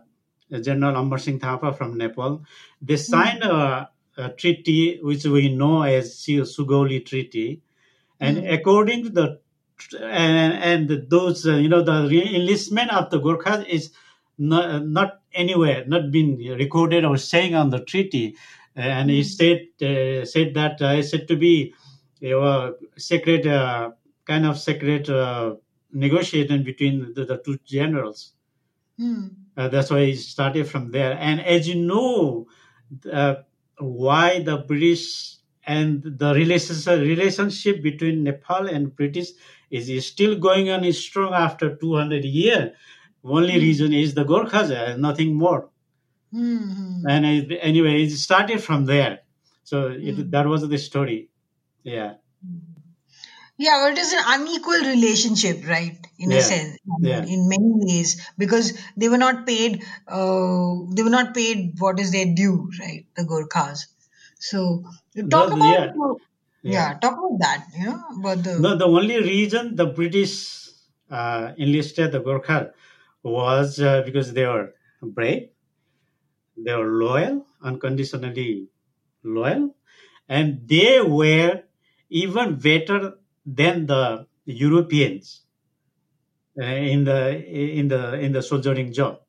General 0.61 0.95
Amar 0.95 1.19
Singh 1.19 1.39
Thapa 1.39 1.71
from 1.73 1.97
Nepal. 1.97 2.43
They 2.81 2.97
signed 2.97 3.43
a, 3.43 3.89
a 4.17 4.29
treaty 4.29 4.99
which 5.03 5.23
we 5.25 5.53
know 5.53 5.83
as 5.83 6.17
Su- 6.17 6.41
Sugauli 6.41 7.05
Treaty, 7.05 7.61
and 8.19 8.39
according 8.47 9.03
to 9.03 9.09
the 9.09 9.39
and, 10.01 10.89
and 10.89 11.09
those 11.09 11.47
uh, 11.47 11.55
you 11.55 11.69
know 11.69 11.81
the 11.83 12.07
re- 12.09 12.35
enlistment 12.35 12.91
of 12.91 13.09
the 13.11 13.19
Gurkhas 13.19 13.65
is 13.67 13.91
not, 14.39 14.85
not 14.87 15.19
anywhere 15.33 15.85
not 15.87 16.11
been 16.11 16.37
recorded 16.57 17.05
or 17.05 17.17
saying 17.17 17.53
on 17.53 17.69
the 17.69 17.79
treaty 17.85 18.35
and 18.75 19.09
he 19.09 19.23
said 19.23 19.67
uh, 19.81 20.25
said 20.25 20.53
that 20.53 20.81
uh, 20.81 20.87
it's 20.97 21.11
said 21.11 21.27
to 21.27 21.35
be 21.35 21.73
a 22.23 22.71
secret 22.97 23.45
uh, 23.45 23.91
kind 24.25 24.45
of 24.45 24.57
secret 24.57 25.09
uh, 25.09 25.55
negotiation 25.91 26.63
between 26.63 27.13
the, 27.13 27.25
the 27.25 27.37
two 27.37 27.57
generals 27.65 28.33
Hmm. 28.99 29.27
uh, 29.55 29.69
that's 29.69 29.89
why 29.89 30.05
he 30.05 30.15
started 30.15 30.67
from 30.67 30.91
there. 30.91 31.17
And 31.17 31.39
as 31.39 31.69
you 31.69 31.75
know, 31.75 32.47
uh, 33.11 33.35
why 33.77 34.43
the 34.43 34.57
British 34.57 35.37
and 35.65 36.03
the 36.03 36.33
relationship, 36.33 36.99
relationship 36.99 37.81
between 37.81 38.23
Nepal 38.25 38.67
and 38.67 38.93
British 38.93 39.29
is, 39.71 39.87
is 39.87 40.05
still 40.05 40.35
going 40.37 40.69
on 40.69 40.83
is 40.83 41.01
strong 41.01 41.33
after 41.33 41.77
200 41.77 42.25
years. 42.25 42.71
Only 43.23 43.59
reason 43.59 43.93
is 43.93 44.13
the 44.13 44.23
Gorkhas, 44.23 44.71
uh, 44.71 44.97
nothing 44.97 45.35
more. 45.35 45.69
Hmm. 46.31 47.03
And 47.07 47.25
anyway, 47.25 48.03
it 48.03 48.11
started 48.11 48.63
from 48.63 48.85
there. 48.85 49.19
So 49.63 49.87
it, 49.87 50.31
that 50.31 50.47
was 50.47 50.67
the 50.67 50.77
story. 50.77 51.29
Yeah. 51.83 52.13
Yeah, 53.57 53.83
but 53.83 53.97
it 53.97 53.99
is 53.99 54.13
an 54.13 54.23
unequal 54.25 54.79
relationship, 54.79 55.67
right? 55.67 55.97
In 56.17 56.31
a 56.31 56.41
sense, 56.41 56.77
yeah. 57.01 57.23
in 57.23 57.49
many 57.49 57.71
ways, 57.73 58.25
because 58.37 58.79
they 58.95 59.09
were 59.09 59.17
not 59.17 59.45
paid. 59.45 59.83
Uh, 60.07 60.75
they 60.91 61.03
were 61.03 61.09
not 61.09 61.33
paid 61.33 61.73
what 61.77 61.99
is 61.99 62.13
their 62.13 62.33
due, 62.33 62.71
right? 62.79 63.05
The 63.17 63.25
Gurkhas. 63.25 63.87
So 64.39 64.85
talk 65.29 65.49
No, 65.49 65.55
about 65.57 66.21
yeah. 66.63 66.71
yeah. 66.71 66.97
talk 66.99 67.17
about 67.17 67.39
that. 67.39 67.65
You 67.77 67.85
know 67.87 68.03
about 68.19 68.43
the 68.43 68.59
No, 68.59 68.77
the 68.77 68.85
only 68.87 69.19
reason 69.19 69.75
the 69.75 69.87
British 69.87 70.69
uh, 71.11 71.51
enlisted 71.57 72.13
the 72.13 72.21
Gorkha 72.21 72.71
was 73.23 73.79
uh, 73.79 74.01
because 74.03 74.33
they 74.33 74.45
were 74.45 74.73
brave, 75.01 75.49
they 76.55 76.75
were 76.75 76.91
loyal, 77.03 77.45
unconditionally 77.63 78.67
loyal, 79.23 79.75
and 80.29 80.67
they 80.67 81.01
were 81.01 81.63
even 82.09 82.57
better 82.57 83.15
than 83.45 83.87
the 83.87 84.27
Europeans 84.45 85.43
uh, 86.59 86.63
in 86.65 87.03
the 87.03 87.45
in 87.51 87.87
the 87.87 88.19
in 88.19 88.31
the 88.31 88.41
soldiering 88.41 88.91
job. 88.93 89.19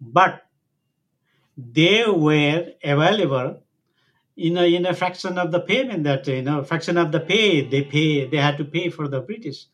But 0.00 0.46
they 1.56 2.04
were 2.06 2.72
available 2.84 3.62
in 4.36 4.58
a 4.58 4.64
in 4.74 4.86
a 4.86 4.94
fraction 4.94 5.38
of 5.38 5.52
the 5.52 5.60
payment 5.60 6.04
that 6.04 6.26
you 6.28 6.42
know 6.42 6.62
fraction 6.64 6.98
of 6.98 7.12
the 7.12 7.20
pay 7.20 7.62
they 7.68 7.82
pay 7.84 8.26
they 8.26 8.38
had 8.38 8.58
to 8.58 8.64
pay 8.64 8.90
for 8.90 9.08
the 9.08 9.20
British. 9.20 9.66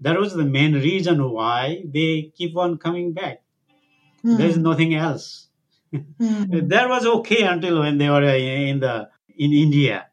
That 0.00 0.18
was 0.18 0.34
the 0.34 0.44
main 0.44 0.74
reason 0.74 1.30
why 1.30 1.84
they 1.86 2.32
keep 2.36 2.56
on 2.56 2.78
coming 2.78 3.12
back. 3.12 3.42
There 4.22 4.48
is 4.48 4.58
nothing 4.58 4.94
else. 4.94 5.48
that 5.92 6.88
was 6.88 7.06
okay 7.06 7.42
until 7.42 7.80
when 7.80 7.98
they 7.98 8.10
were 8.10 8.22
in 8.24 8.80
the 8.80 9.08
in 9.38 9.52
India. 9.52 10.08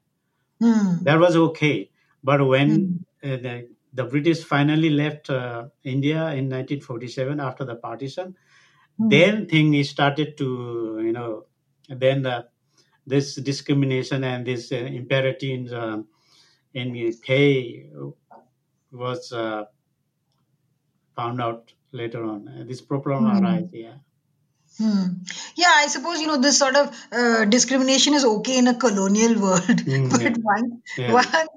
Hmm. 0.62 1.04
That 1.04 1.20
was 1.20 1.36
okay, 1.36 1.90
but 2.24 2.46
when 2.46 3.06
uh, 3.24 3.28
the, 3.28 3.70
the 3.94 4.04
British 4.06 4.44
finally 4.44 4.90
left 4.90 5.30
uh, 5.30 5.66
India 5.84 6.28
in 6.28 6.50
1947 6.50 7.40
after 7.40 7.66
the 7.66 7.76
partition, 7.76 8.36
then 9.00 9.48
thing 9.48 9.84
started 9.84 10.38
to 10.38 11.02
you 11.04 11.12
know 11.12 11.46
then 11.90 12.26
uh, 12.26 12.44
this 13.06 13.36
discrimination 13.36 14.24
and 14.24 14.46
this 14.46 14.72
uh, 14.72 14.76
imperative 14.76 15.50
in, 15.50 15.74
uh, 15.74 16.02
in 16.74 17.14
pay 17.22 17.90
was 18.94 19.32
uh, 19.34 19.66
found 21.16 21.42
out 21.42 21.72
later 21.92 22.24
on. 22.24 22.48
Uh, 22.48 22.64
this 22.68 22.82
problem 22.82 23.26
arise, 23.26 23.70
yeah. 23.72 23.96
Hmm. 24.80 25.04
Yeah, 25.56 25.72
I 25.72 25.88
suppose 25.88 26.20
you 26.20 26.28
know 26.28 26.38
this 26.42 26.58
sort 26.58 26.76
of 26.76 26.96
uh, 27.12 27.46
discrimination 27.46 28.16
is 28.16 28.26
okay 28.26 28.58
in 28.58 28.68
a 28.68 28.74
colonial 28.76 29.40
world, 29.40 29.62
Mm, 29.68 30.10
but 30.12 30.22
yeah. 30.22 30.34
once 30.42 30.74
Yeah. 30.98 31.14
once 31.14 31.50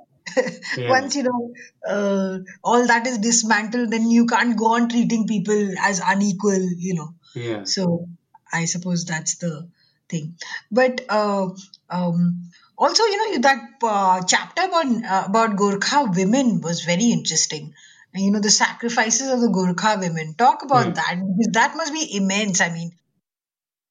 Yeah. 0.77 0.91
once 0.91 1.17
you 1.17 1.23
know 1.23 1.55
uh, 1.89 2.39
all 2.63 2.87
that 2.87 3.07
is 3.07 3.19
dismantled, 3.19 3.91
then 3.91 4.11
you 4.11 4.27
can't 4.27 4.57
go 4.59 4.73
on 4.75 4.89
treating 4.91 5.27
people 5.27 5.73
as 5.81 6.01
unequal. 6.05 6.69
You 6.89 6.95
know, 6.95 7.09
Yeah. 7.35 7.65
so 7.65 8.09
I 8.53 8.67
suppose 8.67 9.07
that's 9.07 9.37
the 9.37 9.69
thing. 10.11 10.37
But 10.71 11.01
uh, 11.09 11.49
um, 11.89 12.51
also, 12.77 13.05
you 13.05 13.17
know, 13.35 13.41
that 13.43 13.63
uh, 13.83 14.23
chapter 14.25 14.63
about 14.63 14.87
uh, 14.87 15.25
about 15.27 15.57
Gorkha 15.57 16.15
women 16.15 16.61
was 16.61 16.83
very 16.83 17.11
interesting. 17.11 17.75
And, 18.13 18.25
you 18.25 18.31
know, 18.31 18.41
the 18.41 18.51
sacrifices 18.51 19.31
of 19.31 19.41
the 19.41 19.51
Gurkha 19.51 19.99
women. 20.01 20.35
Talk 20.35 20.63
about 20.63 20.87
Yeah. 20.87 20.93
that 20.93 21.17
because 21.17 21.53
that 21.53 21.77
must 21.77 21.93
be 21.93 22.17
immense. 22.17 22.61
I 22.61 22.71
mean. 22.71 22.93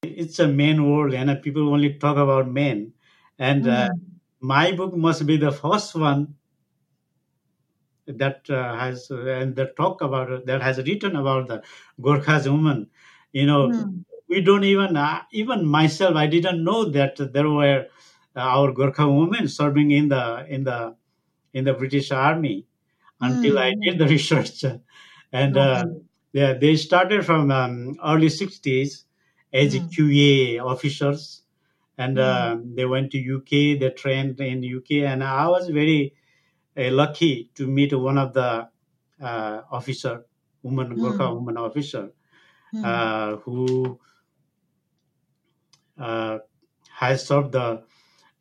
it's 0.06 0.40
a 0.40 0.48
men 0.48 0.90
world 0.90 1.14
and 1.14 1.30
uh, 1.30 1.36
people 1.36 1.74
only 1.74 1.94
talk 1.94 2.18
about 2.18 2.50
men 2.50 2.94
and 3.40 3.68
uh, 3.68 3.90
my 4.40 4.72
book 4.72 4.96
must 4.96 5.26
be 5.26 5.38
the 5.38 5.52
first 5.52 5.96
one 5.96 6.36
that 8.08 8.50
uh, 8.50 8.78
has 8.78 9.10
uh, 9.12 9.26
and 9.26 9.56
that 9.56 9.76
talk 9.76 10.02
about 10.02 10.46
that 10.46 10.62
has 10.62 10.78
written 10.78 11.16
about 11.16 11.48
the 11.48 11.64
Gorkhas 12.00 12.48
woman 12.48 12.88
you 13.32 13.46
know 13.46 13.72
we 14.28 14.42
don't 14.42 14.64
even 14.64 14.98
uh, 14.98 15.22
even 15.32 15.66
myself 15.66 16.16
i 16.16 16.28
didn't 16.28 16.64
know 16.64 16.86
that 16.86 17.16
there 17.34 17.50
were 17.50 17.88
uh, 18.36 18.40
our 18.40 18.72
Gorkha 18.74 19.06
women 19.20 19.48
serving 19.48 19.92
in 19.92 20.10
the 20.10 20.46
in 20.50 20.64
the 20.64 20.96
in 21.54 21.66
the 21.66 21.74
british 21.74 22.12
army 22.12 22.68
until 23.22 23.60
i 23.60 23.74
did 23.84 24.00
the 24.00 24.08
research 24.18 24.64
and 25.32 25.58
uh, 25.58 25.86
yeah, 26.34 26.54
they 26.54 26.76
started 26.76 27.26
from 27.26 27.52
um, 27.52 27.96
early 28.06 28.30
60s 28.30 29.06
as 29.54 29.74
a 29.76 29.80
Hmm. 29.80 29.88
QA 29.88 30.60
officers, 30.60 31.44
and 31.98 32.20
uh, 32.20 32.58
they 32.76 32.86
went 32.86 33.12
to 33.12 33.18
UK. 33.20 33.76
They 33.78 33.90
trained 33.92 34.40
in 34.42 34.64
UK, 34.64 35.06
and 35.06 35.24
I 35.24 35.48
was 35.48 35.70
very 35.70 36.16
uh, 36.78 36.92
lucky 36.92 37.52
to 37.56 37.68
meet 37.68 37.94
one 37.98 38.18
of 38.18 38.34
the 38.34 38.70
uh, 39.22 39.62
officer, 39.72 40.26
woman 40.64 41.00
Gurkha 41.00 41.34
Hmm. 41.34 41.36
woman 41.36 41.58
officer, 41.58 42.12
Hmm. 42.72 43.10
uh, 43.12 43.38
who 43.38 44.00
uh, 45.98 46.40
has 46.92 47.28
served 47.28 47.54
the 47.54 47.84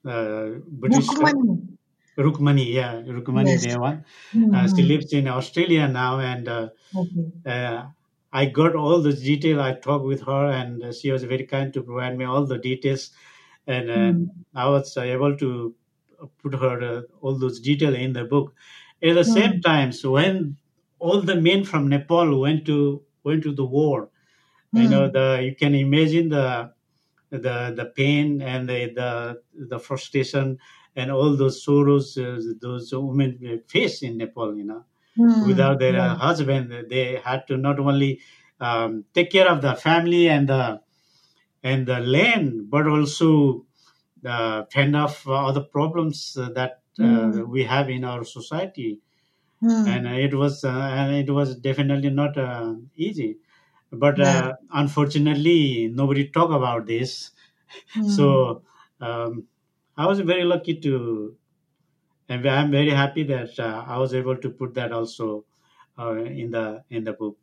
uh, 0.06 0.46
British 0.68 1.14
Rukmani. 1.16 1.76
Rukmani, 2.18 2.72
yeah, 2.72 2.94
Rukmani 3.02 3.58
Yes. 3.58 3.64
Dewan. 3.64 4.04
Hmm. 4.32 4.54
Uh, 4.54 4.68
she 4.68 4.82
lives 4.82 5.12
in 5.12 5.26
Australia 5.28 5.88
now, 5.88 6.20
and 6.20 6.48
uh, 6.48 6.68
Okay. 6.94 7.32
uh, 7.46 7.86
I 8.32 8.46
got 8.46 8.76
all 8.76 9.02
the 9.02 9.12
detail. 9.12 9.60
I 9.60 9.74
talked 9.74 10.04
with 10.04 10.22
her, 10.22 10.50
and 10.50 10.82
uh, 10.84 10.92
she 10.92 11.10
was 11.12 11.24
very 11.24 11.46
kind 11.46 11.72
to 11.74 11.82
provide 11.82 12.16
me 12.18 12.24
all 12.24 12.46
the 12.46 12.58
details, 12.58 13.10
and 13.66 13.90
uh, 13.90 14.12
Hmm. 14.12 14.44
I 14.54 14.68
was 14.68 14.96
uh, 14.96 15.02
able 15.02 15.36
to 15.38 15.74
put 16.42 16.54
her 16.54 16.82
uh, 16.82 17.02
all 17.20 17.38
those 17.38 17.60
detail 17.60 17.94
in 17.94 18.12
the 18.12 18.24
book. 18.24 18.54
At 19.02 19.14
the 19.14 19.24
Hmm. 19.24 19.48
same 19.48 19.60
time, 19.60 19.92
so 19.92 20.12
when 20.12 20.56
all 20.98 21.20
the 21.22 21.36
men 21.36 21.64
from 21.64 21.88
Nepal 21.88 22.40
went 22.40 22.66
to 22.66 23.04
went 23.24 23.42
to 23.44 23.52
the 23.54 23.64
war, 23.66 24.10
you 24.74 24.88
know, 24.88 25.08
Hmm. 25.08 25.10
the 25.10 25.40
you 25.44 25.56
can 25.56 25.74
imagine 25.74 26.30
the 26.30 26.73
the 27.42 27.72
the 27.76 27.86
pain 27.96 28.40
and 28.42 28.68
the 28.68 28.92
the, 28.94 29.42
the 29.66 29.78
frustration 29.78 30.58
and 30.96 31.10
all 31.10 31.36
those 31.36 31.64
sorrows 31.64 32.16
uh, 32.18 32.40
those 32.60 32.92
women 32.94 33.62
face 33.68 34.02
in 34.02 34.18
Nepal. 34.18 34.56
You 34.56 34.64
know 34.64 34.84
Hmm. 35.16 35.40
without 35.40 35.78
their 35.80 36.00
uh, 36.00 36.14
Yeah. 36.14 36.16
husband 36.16 36.72
they 36.90 37.16
had 37.16 37.46
to 37.48 37.56
not 37.56 37.78
only 37.78 38.20
um, 38.60 39.04
take 39.14 39.30
care 39.30 39.48
of 39.48 39.62
the 39.62 39.74
family 39.74 40.28
and 40.28 40.48
the 40.48 40.80
and 41.62 41.86
the 41.86 42.00
land 42.00 42.70
but 42.70 42.86
also 42.86 43.66
uh, 44.26 44.64
fend 44.72 44.96
off 44.96 45.26
other 45.28 45.62
problems 45.62 46.34
that 46.34 46.82
uh, 47.02 47.30
Hmm. 47.30 47.44
we 47.46 47.64
have 47.64 47.90
in 47.90 48.04
our 48.04 48.24
society 48.24 49.00
Hmm. 49.60 49.94
and 49.94 50.06
it 50.06 50.34
was 50.34 50.64
uh, 50.64 50.70
and 50.70 51.14
it 51.16 51.30
was 51.32 51.56
definitely 51.56 52.10
not 52.10 52.36
uh, 52.38 52.74
easy 52.96 53.38
but 53.94 54.20
Yeah. 54.20 54.42
uh, 54.42 54.54
unfortunately 54.72 55.88
nobody 55.88 56.28
talk 56.28 56.50
about 56.50 56.86
this 56.86 57.32
Hmm. 57.94 58.16
so 58.16 58.62
um, 59.00 59.46
i 59.96 60.06
was 60.06 60.20
very 60.20 60.44
lucky 60.44 60.74
to 60.80 61.36
and 62.28 62.46
i'm 62.48 62.70
very 62.70 62.90
happy 62.90 63.24
that 63.24 63.58
uh, 63.58 63.84
i 63.86 63.98
was 63.98 64.14
able 64.14 64.36
to 64.36 64.50
put 64.50 64.74
that 64.74 64.92
also 64.92 65.44
uh, 65.98 66.14
in 66.16 66.50
the 66.50 66.84
in 66.90 67.04
the 67.04 67.12
book 67.12 67.38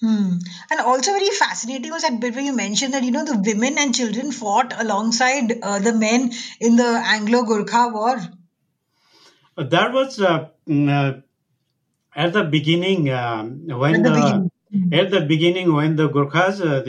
Hmm. 0.00 0.38
And 0.70 0.80
also 0.80 1.12
very 1.12 1.28
fascinating 1.28 1.90
was 1.90 2.00
that 2.02 2.18
bit 2.18 2.34
where 2.34 2.42
you 2.44 2.54
mentioned 2.56 2.94
that 2.94 3.02
you 3.04 3.10
know 3.10 3.24
the 3.26 3.38
women 3.38 3.76
and 3.78 3.94
children 3.94 4.32
fought 4.32 4.72
alongside 4.80 5.52
uh, 5.62 5.78
the 5.80 5.92
men 5.92 6.32
in 6.60 6.76
the 6.76 7.02
Anglo-Gurkha 7.04 7.88
War. 7.92 8.16
That 9.56 9.92
was 9.92 10.20
uh, 10.20 10.50
mm, 10.68 10.88
uh, 10.88 11.20
at 12.14 12.32
the 12.32 12.44
beginning 12.44 13.10
um, 13.10 13.66
when 13.68 14.02
the 14.02 14.10
the, 14.10 14.10
beginning. 14.10 14.50
Hmm. 14.72 14.92
at 14.92 15.10
the 15.10 15.20
beginning 15.20 15.72
when 15.74 15.96
the 15.96 16.08
Gurkhas 16.08 16.60
uh, 16.60 16.82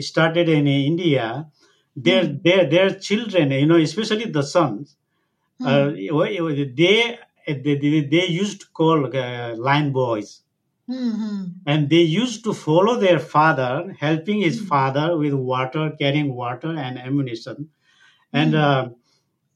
started 0.00 0.48
in 0.48 0.66
India, 0.66 1.46
their 1.94 2.24
Hmm. 2.24 2.36
their 2.44 2.64
their 2.68 2.90
children, 2.90 3.50
you 3.52 3.66
know, 3.66 3.76
especially 3.76 4.26
the 4.26 4.42
sons, 4.42 4.96
uh, 5.64 5.90
they, 7.64 7.76
they 7.76 8.00
they 8.00 8.26
used 8.26 8.60
to 8.62 8.66
call 8.72 9.06
uh, 9.16 9.54
line 9.56 9.92
boys. 9.92 10.42
Hmm. 10.86 11.10
Hmm. 11.20 11.44
and 11.66 11.88
they 11.90 12.00
used 12.02 12.44
to 12.44 12.52
follow 12.54 12.98
their 12.98 13.18
father, 13.18 13.94
helping 13.98 14.40
his 14.40 14.60
Hmm. 14.60 14.66
father 14.66 15.16
with 15.18 15.34
water, 15.34 15.92
carrying 15.98 16.34
water 16.34 16.70
and 16.76 16.98
ammunition, 16.98 17.70
and 18.32 18.54
Hmm. 18.54 18.56
uh, 18.56 18.88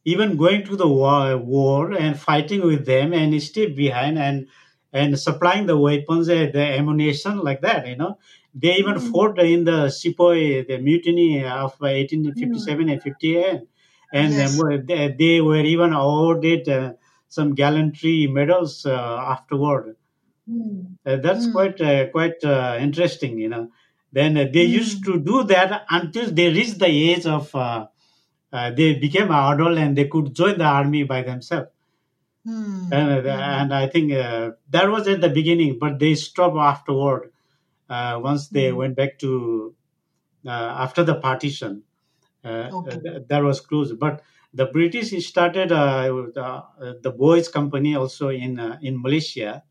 even 0.04 0.36
going 0.36 0.64
to 0.64 0.76
the 0.76 0.88
war, 0.88 1.36
war 1.38 1.92
and 1.92 2.18
fighting 2.18 2.62
with 2.62 2.86
them, 2.86 3.12
and 3.14 3.42
stay 3.42 3.66
behind 3.66 4.18
and 4.18 4.46
and 4.92 5.18
supplying 5.18 5.66
the 5.66 5.76
weapons, 5.78 6.28
uh, 6.28 6.48
the 6.52 6.60
ammunition 6.78 7.38
like 7.38 7.60
that. 7.62 7.86
You 7.86 7.96
know, 7.96 8.18
they 8.54 8.76
even 8.76 8.98
Hmm. 8.98 9.00
fought 9.00 9.38
in 9.38 9.64
the 9.64 9.88
Sepoy, 9.90 10.66
the 10.66 10.78
mutiny 10.78 11.44
of 11.44 11.74
1857 11.80 12.88
and 12.88 13.02
58, 13.02 13.60
and 14.12 14.38
Yes. 14.38 14.64
they, 14.86 15.14
they 15.18 15.40
were 15.40 15.60
even 15.64 15.92
awarded 15.92 16.68
uh, 16.68 16.92
some 17.28 17.54
gallantry 17.54 18.26
medals 18.26 18.84
uh, 18.86 18.92
afterward. 19.34 19.96
Hmm. 20.46 20.96
Uh, 21.06 21.16
that's 21.16 21.46
Hmm. 21.46 21.54
quite 21.54 21.80
uh, 21.80 22.08
quite 22.10 22.42
uh, 22.44 22.76
interesting, 22.80 23.38
you 23.38 23.48
know. 23.48 23.70
Then 24.12 24.36
uh, 24.36 24.46
they 24.52 24.64
used 24.64 25.04
to 25.04 25.18
do 25.18 25.44
that 25.44 25.86
until 25.90 26.30
they 26.30 26.52
reached 26.52 26.78
the 26.78 26.86
age 26.88 27.26
of 27.26 27.54
uh, 27.54 27.86
uh, 28.52 28.70
they 28.72 28.94
became 28.94 29.30
adult 29.30 29.78
and 29.78 29.96
they 29.96 30.06
could 30.08 30.34
join 30.34 30.58
the 30.58 30.64
army 30.64 31.04
by 31.04 31.22
themselves. 31.22 31.68
Hmm. 32.44 32.90
And, 32.90 33.26
uh, 33.26 33.30
and 33.30 33.74
I 33.74 33.86
think 33.86 34.12
uh, 34.12 34.52
that 34.70 34.90
was 34.90 35.06
at 35.08 35.20
the 35.20 35.28
beginning, 35.28 35.78
but 35.78 35.98
they 35.98 36.14
stopped 36.14 36.56
afterward 36.56 37.32
uh, 37.88 38.20
once 38.22 38.48
they 38.48 38.72
Hmm. 38.72 38.74
went 38.74 38.96
back 38.96 39.18
to 39.20 39.74
uh, 40.46 40.50
after 40.50 41.04
the 41.04 41.16
partition. 41.16 41.84
Uh, 42.44 42.70
Okay. 42.70 43.00
th- 43.04 43.24
that 43.28 43.42
was 43.42 43.60
closed, 43.60 43.98
but 43.98 44.22
the 44.54 44.66
British 44.66 45.10
started 45.26 45.72
uh, 45.72 46.04
the, 46.34 46.98
the 47.02 47.10
boys' 47.10 47.48
company 47.48 47.96
also 47.96 48.28
in 48.30 48.58
uh, 48.60 48.78
in 48.82 49.00
Malaysia 49.02 49.62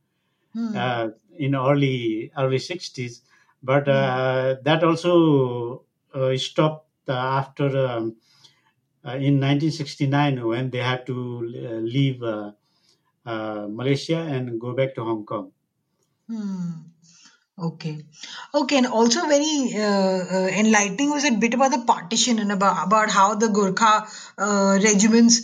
uh, 0.76 1.10
in 1.38 1.56
early 1.56 2.32
early 2.38 2.60
60s 2.60 3.22
but 3.64 3.88
Hmm. 3.88 4.10
uh, 4.10 4.56
that 4.64 4.84
also 4.84 5.86
uh, 6.14 6.36
stopped 6.38 6.88
uh, 7.10 7.14
after 7.14 7.88
um, 7.88 8.16
uh, 9.06 9.12
in 9.18 9.40
1969 9.40 10.46
when 10.46 10.70
they 10.70 10.80
had 10.80 11.06
to 11.08 11.16
uh, 11.56 11.80
leave 11.82 12.22
uh, 13.34 13.68
Malaysia 13.80 14.20
and 14.36 14.60
go 14.60 14.74
back 14.74 14.96
to 14.96 15.04
Hong 15.04 15.26
Kong. 15.26 15.52
Hmm. 16.28 16.90
Okay. 17.68 17.96
Okay, 18.56 18.78
and 18.78 18.88
also 18.88 19.28
very 19.28 19.74
uh, 19.76 20.20
uh, 20.38 20.50
enlightening 20.62 21.10
was 21.12 21.26
a 21.26 21.32
bit 21.32 21.54
about 21.54 21.72
the 21.72 21.84
partition 21.86 22.40
and 22.40 22.52
about 22.52 22.86
about 22.88 23.10
how 23.12 23.36
the 23.36 23.50
Gurkha 23.50 24.08
uh, 24.38 24.80
regiments, 24.82 25.36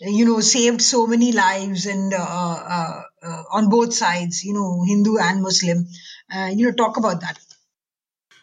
you 0.00 0.24
know, 0.24 0.40
saved 0.40 0.80
so 0.80 1.06
many 1.06 1.32
lives 1.32 1.84
and 1.86 2.14
uh, 2.14 2.56
uh, 2.76 3.02
uh, 3.22 3.42
on 3.52 3.68
both 3.68 3.92
sides, 3.92 4.44
you 4.44 4.54
know, 4.54 4.82
Hindu 4.92 5.18
and 5.18 5.42
Muslim. 5.42 5.86
Uh, 6.34 6.48
you 6.54 6.66
know, 6.66 6.72
talk 6.72 6.96
about 6.96 7.20
that. 7.20 7.38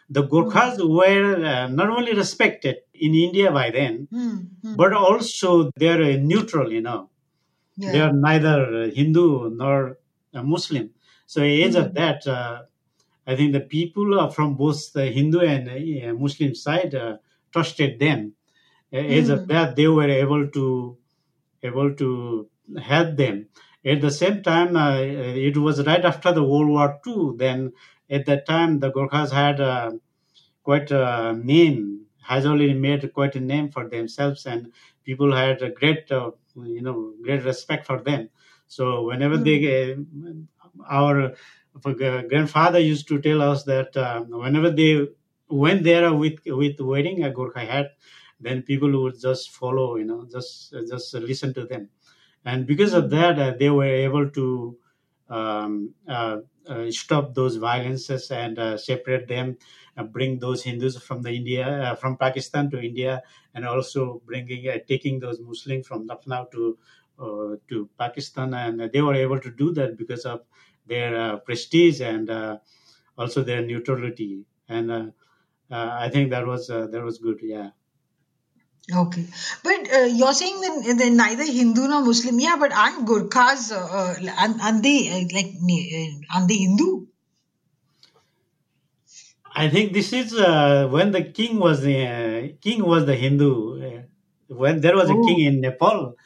The 0.08 0.22
Gurkhas 0.22 0.78
were 0.78 1.44
uh, 1.44 1.66
not 1.68 1.90
only 1.90 2.14
respected 2.14 2.76
in 2.94 3.14
India 3.14 3.50
by 3.50 3.70
then, 3.70 4.06
Hmm. 4.10 4.36
Hmm. 4.62 4.76
but 4.76 4.92
also 4.92 5.70
they're 5.76 6.16
neutral, 6.18 6.72
you 6.72 6.80
know. 6.80 7.10
They 7.84 8.00
are 8.00 8.12
neither 8.12 8.90
Hindu 8.90 9.50
nor 9.50 9.98
Muslim. 10.34 10.90
So, 11.26 11.42
as 11.42 11.74
Hmm. 11.74 11.80
of 11.82 11.94
that, 11.94 12.26
uh, 12.26 12.62
I 13.26 13.36
think 13.36 13.52
the 13.52 13.60
people 13.60 14.30
from 14.30 14.56
both 14.56 14.92
the 14.92 15.06
Hindu 15.06 15.40
and 15.40 15.68
uh, 15.68 16.14
Muslim 16.14 16.54
side 16.54 16.94
uh, 16.94 17.18
trusted 17.52 17.98
them. 18.00 18.34
As 18.92 19.28
of 19.30 19.40
Hmm. 19.40 19.48
that, 19.48 19.76
they 19.76 19.88
were 19.88 20.08
able 20.08 20.48
to 20.50 20.98
able 21.62 21.94
to 21.94 22.48
help 22.80 23.16
them. 23.16 23.48
At 23.84 24.00
the 24.00 24.10
same 24.10 24.42
time, 24.42 24.76
uh, 24.76 24.98
it 25.00 25.56
was 25.56 25.86
right 25.86 26.04
after 26.04 26.32
the 26.32 26.42
World 26.44 26.68
War 26.68 27.00
II. 27.02 27.36
Then, 27.36 27.72
at 28.10 28.26
that 28.26 28.46
time, 28.46 28.80
the 28.80 28.90
Gurkhas 28.90 29.32
had 29.32 29.60
uh, 29.60 29.92
quite 30.62 30.90
a 30.90 31.32
name, 31.34 32.06
has 32.22 32.46
already 32.46 32.74
made 32.74 33.12
quite 33.14 33.36
a 33.36 33.40
name 33.40 33.70
for 33.70 33.88
themselves, 33.88 34.46
and 34.46 34.72
people 35.04 35.34
had 35.34 35.62
a 35.62 35.70
great, 35.70 36.10
uh, 36.12 36.32
you 36.64 36.82
know, 36.82 37.14
great 37.22 37.44
respect 37.44 37.86
for 37.86 38.00
them. 38.02 38.28
So, 38.68 39.04
whenever 39.04 39.36
Hmm. 39.36 39.44
they, 39.44 39.92
uh, 39.92 39.96
our 40.88 41.34
grandfather 42.28 42.78
used 42.78 43.08
to 43.08 43.20
tell 43.20 43.42
us 43.42 43.64
that 43.64 43.96
uh, 43.96 44.20
whenever 44.22 44.70
they 44.70 45.06
went 45.48 45.84
there 45.84 46.12
with 46.14 46.38
with 46.46 46.80
wearing 46.80 47.22
a 47.24 47.30
Gurkha 47.30 47.60
hat, 47.60 47.92
then 48.40 48.62
people 48.62 49.02
would 49.02 49.20
just 49.20 49.50
follow, 49.50 49.96
you 49.96 50.04
know, 50.04 50.26
just 50.30 50.74
just 50.88 51.14
listen 51.14 51.54
to 51.54 51.64
them, 51.66 51.88
and 52.44 52.66
because 52.66 52.94
of 52.94 53.10
that, 53.10 53.38
uh, 53.38 53.54
they 53.58 53.70
were 53.70 53.84
able 54.08 54.30
to 54.30 54.78
um, 55.28 55.94
uh, 56.08 56.38
uh, 56.68 56.90
stop 56.90 57.34
those 57.34 57.56
violences 57.56 58.30
and 58.30 58.58
uh, 58.58 58.76
separate 58.76 59.28
them, 59.28 59.56
uh, 59.96 60.04
bring 60.04 60.38
those 60.38 60.62
Hindus 60.62 60.98
from 60.98 61.22
the 61.22 61.30
India, 61.30 61.66
uh, 61.66 61.94
from 61.94 62.16
Pakistan 62.16 62.70
to 62.70 62.80
India, 62.80 63.22
and 63.54 63.66
also 63.66 64.22
bringing 64.26 64.68
uh, 64.68 64.78
taking 64.86 65.18
those 65.20 65.40
Muslims 65.40 65.86
from 65.86 66.06
Lucknow 66.06 66.46
to 66.52 66.78
to 67.68 67.88
Pakistan, 67.98 68.52
and 68.54 68.92
they 68.92 69.00
were 69.00 69.14
able 69.14 69.40
to 69.40 69.50
do 69.50 69.72
that 69.72 69.96
because 69.96 70.26
of 70.26 70.42
their 70.86 71.38
prestige 71.38 72.00
and 72.02 72.30
also 73.18 73.42
their 73.42 73.62
neutrality, 73.62 74.44
and 74.68 75.12
I 75.70 76.10
think 76.10 76.30
that 76.30 76.46
was 76.46 76.68
that 76.68 77.02
was 77.04 77.18
good, 77.18 77.40
yeah. 77.42 77.70
Okay, 78.92 79.26
but 79.62 79.92
uh, 79.92 80.04
you're 80.06 80.32
saying 80.34 80.60
that 80.60 80.94
they're 80.98 81.10
neither 81.10 81.44
Hindu 81.44 81.86
nor 81.88 82.02
Muslim. 82.04 82.38
Yeah, 82.40 82.56
but 82.56 82.72
aren't 82.72 83.06
Gurkhas 83.06 83.70
uh, 83.70 83.76
uh, 83.78 84.14
aren't 84.38 84.60
aren't 84.62 84.82
they 84.82 84.98
uh, 85.10 85.24
like 85.34 85.54
uh, 85.54 86.34
aren't 86.34 86.48
they 86.48 86.56
Hindu? 86.56 87.06
I 89.54 89.68
think 89.68 89.92
this 89.92 90.12
is 90.12 90.34
uh, 90.34 90.88
when 90.90 91.10
the 91.12 91.22
king 91.22 91.58
was 91.58 91.80
the 91.82 91.96
uh, 92.06 92.48
king 92.60 92.84
was 92.84 93.06
the 93.06 93.14
Hindu. 93.16 93.52
Uh, 93.86 94.02
when 94.48 94.80
there 94.80 94.96
was 94.96 95.10
a 95.10 95.16
Oh. 95.16 95.26
king 95.26 95.40
in 95.40 95.60
Nepal, 95.60 96.16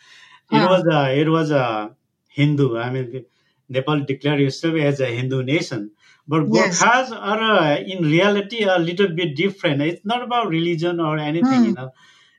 it 0.51 0.65
was 0.65 0.85
a 0.93 1.01
it 1.23 1.29
was 1.29 1.51
a 1.51 1.97
Hindu. 2.29 2.77
I 2.79 2.91
mean, 2.91 3.27
Nepal 3.69 4.01
declared 4.05 4.41
itself 4.41 4.75
as 4.77 5.01
a 5.01 5.07
Hindu 5.07 5.43
nation. 5.45 5.93
But 6.29 6.45
Yes. 6.45 6.85
Gorkhas 6.85 7.11
are 7.13 7.41
uh, 7.59 7.77
in 7.79 8.05
reality 8.05 8.65
a 8.65 8.79
little 8.79 9.09
bit 9.09 9.37
different. 9.37 9.83
It's 9.83 10.05
not 10.05 10.23
about 10.23 10.49
religion 10.49 11.01
or 11.01 11.19
anything, 11.19 11.65
you 11.65 11.73
Hmm. 11.73 11.75
know. 11.75 11.91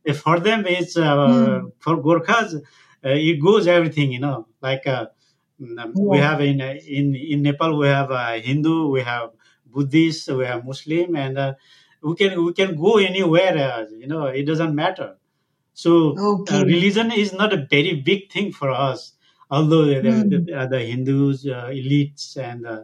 If 0.04 0.20
for 0.22 0.40
them, 0.40 0.66
it's 0.68 0.98
uh, 0.98 1.16
Hmm. 1.26 1.70
for 1.80 1.98
Gorkhas, 2.02 2.56
uh, 2.56 2.60
it 3.04 3.40
goes 3.42 3.68
everything, 3.68 4.12
you 4.12 4.20
know. 4.20 4.48
Like 4.62 4.86
uh, 4.88 5.08
mm, 5.62 5.94
we 6.06 6.18
have 6.20 6.42
in 6.42 6.62
in 6.62 7.16
in 7.16 7.42
Nepal, 7.44 7.78
we 7.78 7.88
have 7.88 8.12
uh, 8.12 8.34
Hindu, 8.34 8.88
we 8.90 9.02
have 9.02 9.32
Buddhist, 9.66 10.30
we 10.32 10.46
have 10.46 10.66
Muslim, 10.66 11.16
and 11.16 11.38
uh, 11.38 11.54
we 12.04 12.16
can 12.16 12.44
we 12.46 12.54
can 12.54 12.76
go 12.76 12.98
anywhere. 12.98 13.58
Uh, 13.58 13.86
you 13.92 14.08
know, 14.08 14.26
it 14.26 14.44
doesn't 14.46 14.76
matter. 14.76 15.18
So 15.74 16.24
Okay. 16.42 16.64
religion 16.64 17.12
is 17.12 17.34
not 17.34 17.54
a 17.54 17.66
very 17.70 17.96
big 18.02 18.32
thing 18.32 18.52
for 18.52 18.70
us, 18.72 19.14
although 19.50 19.86
the, 19.86 20.02
Hmm. 20.02 20.30
the, 20.30 20.40
the, 20.40 20.68
the 20.70 20.80
Hindus, 20.80 21.46
uh, 21.48 21.68
elites, 21.72 22.38
and 22.38 22.66
uh, 22.66 22.82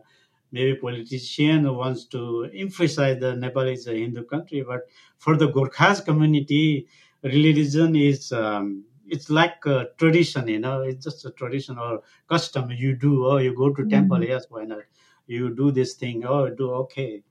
maybe 0.51 0.75
politician 0.77 1.73
wants 1.75 2.05
to 2.05 2.49
emphasize 2.55 3.19
that 3.19 3.37
Nepal 3.37 3.67
is 3.67 3.87
a 3.87 3.93
Hindu 3.93 4.25
country, 4.25 4.63
but 4.67 4.81
for 5.17 5.35
the 5.37 5.47
Gorkhas 5.49 6.03
community, 6.03 6.87
religion 7.27 7.95
is 7.95 8.31
um, 8.31 8.85
it's 9.07 9.29
like 9.29 9.65
a 9.65 9.87
tradition, 9.97 10.47
you 10.47 10.59
know, 10.59 10.81
it's 10.81 11.03
just 11.05 11.25
a 11.25 11.31
tradition 11.31 11.77
or 11.77 12.01
custom. 12.29 12.71
You 12.71 12.95
do, 12.95 13.25
oh, 13.25 13.37
you 13.37 13.55
go 13.55 13.73
to 13.73 13.85
temple, 13.85 14.21
Hmm. 14.21 14.23
yes, 14.23 14.45
why 14.49 14.65
not? 14.65 14.83
You 15.27 15.55
do 15.55 15.71
this 15.71 15.93
thing, 15.95 16.25
oh, 16.25 16.49
do 16.49 16.71
okay. 16.83 17.23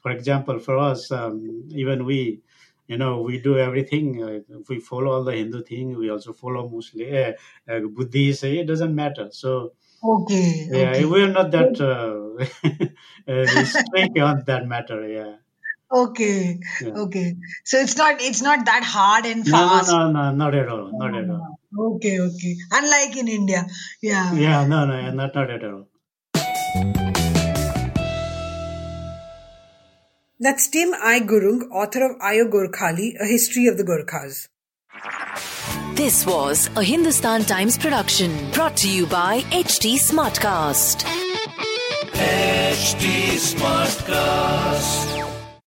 For 0.00 0.10
example, 0.10 0.58
for 0.58 0.78
us, 0.78 1.10
um, 1.12 1.68
even 1.70 2.04
we, 2.04 2.42
you 2.88 2.98
know, 2.98 3.22
we 3.22 3.40
do 3.40 3.58
everything. 3.58 4.22
Uh, 4.22 4.40
we 4.68 4.80
follow 4.80 5.12
all 5.12 5.24
the 5.24 5.32
Hindu 5.36 5.62
thing. 5.62 5.96
We 5.96 6.10
also 6.10 6.32
follow 6.32 6.68
Muslim, 6.68 7.14
uh, 7.68 7.72
uh, 7.72 7.80
Buddhist. 7.80 8.44
It 8.44 8.66
doesn't 8.66 8.94
matter. 8.94 9.28
So 9.30 9.74
Okay. 10.02 10.68
yeah, 10.68 10.92
Okay. 10.92 11.04
we're 11.04 11.28
not 11.28 11.50
that 11.52 11.80
uh, 11.80 12.44
uh, 13.32 13.64
strict 13.64 14.18
on 14.18 14.44
that 14.46 14.66
matter. 14.66 15.06
Yeah, 15.08 15.36
Okay. 15.92 16.58
yeah. 16.80 16.88
Okay. 17.04 17.36
So 17.64 17.78
it's 17.78 17.96
not 17.96 18.20
it's 18.20 18.40
not 18.42 18.64
that 18.64 18.82
hard 18.82 19.26
and 19.26 19.44
No, 19.46 19.50
no, 19.60 19.68
fast. 19.68 19.90
no, 19.90 20.10
no, 20.10 20.30
not 20.32 20.54
at 20.54 20.68
all. 20.68 20.90
Not 20.98 21.14
at 21.14 21.28
all. 21.28 21.58
Oh, 21.78 21.94
okay. 21.96 22.18
Okay. 22.20 22.56
Unlike 22.70 23.16
in 23.18 23.28
India. 23.28 23.66
Yeah. 24.02 24.32
Yeah, 24.34 24.66
no, 24.66 24.84
no, 24.86 25.10
not 25.10 25.34
not 25.34 25.50
at 25.50 25.64
all. 25.64 25.88
That's 30.40 30.68
Tim 30.68 30.92
I. 30.94 31.20
Gurung, 31.20 31.70
author 31.70 32.04
of 32.10 32.18
Ayo 32.20 32.50
Gorkhali, 32.50 33.12
A 33.20 33.26
History 33.26 33.66
of 33.68 33.76
the 33.76 33.84
Gurkhas. 33.84 34.48
This 35.94 36.26
was 36.26 36.68
a 36.74 36.82
Hindustan 36.82 37.44
Times 37.44 37.78
production 37.78 38.50
brought 38.50 38.76
to 38.78 38.88
you 38.90 39.06
by 39.06 39.40
HT 39.52 39.94
Smartcast. 40.00 41.04
HT 42.14 43.36
Smartcast. 43.54 45.21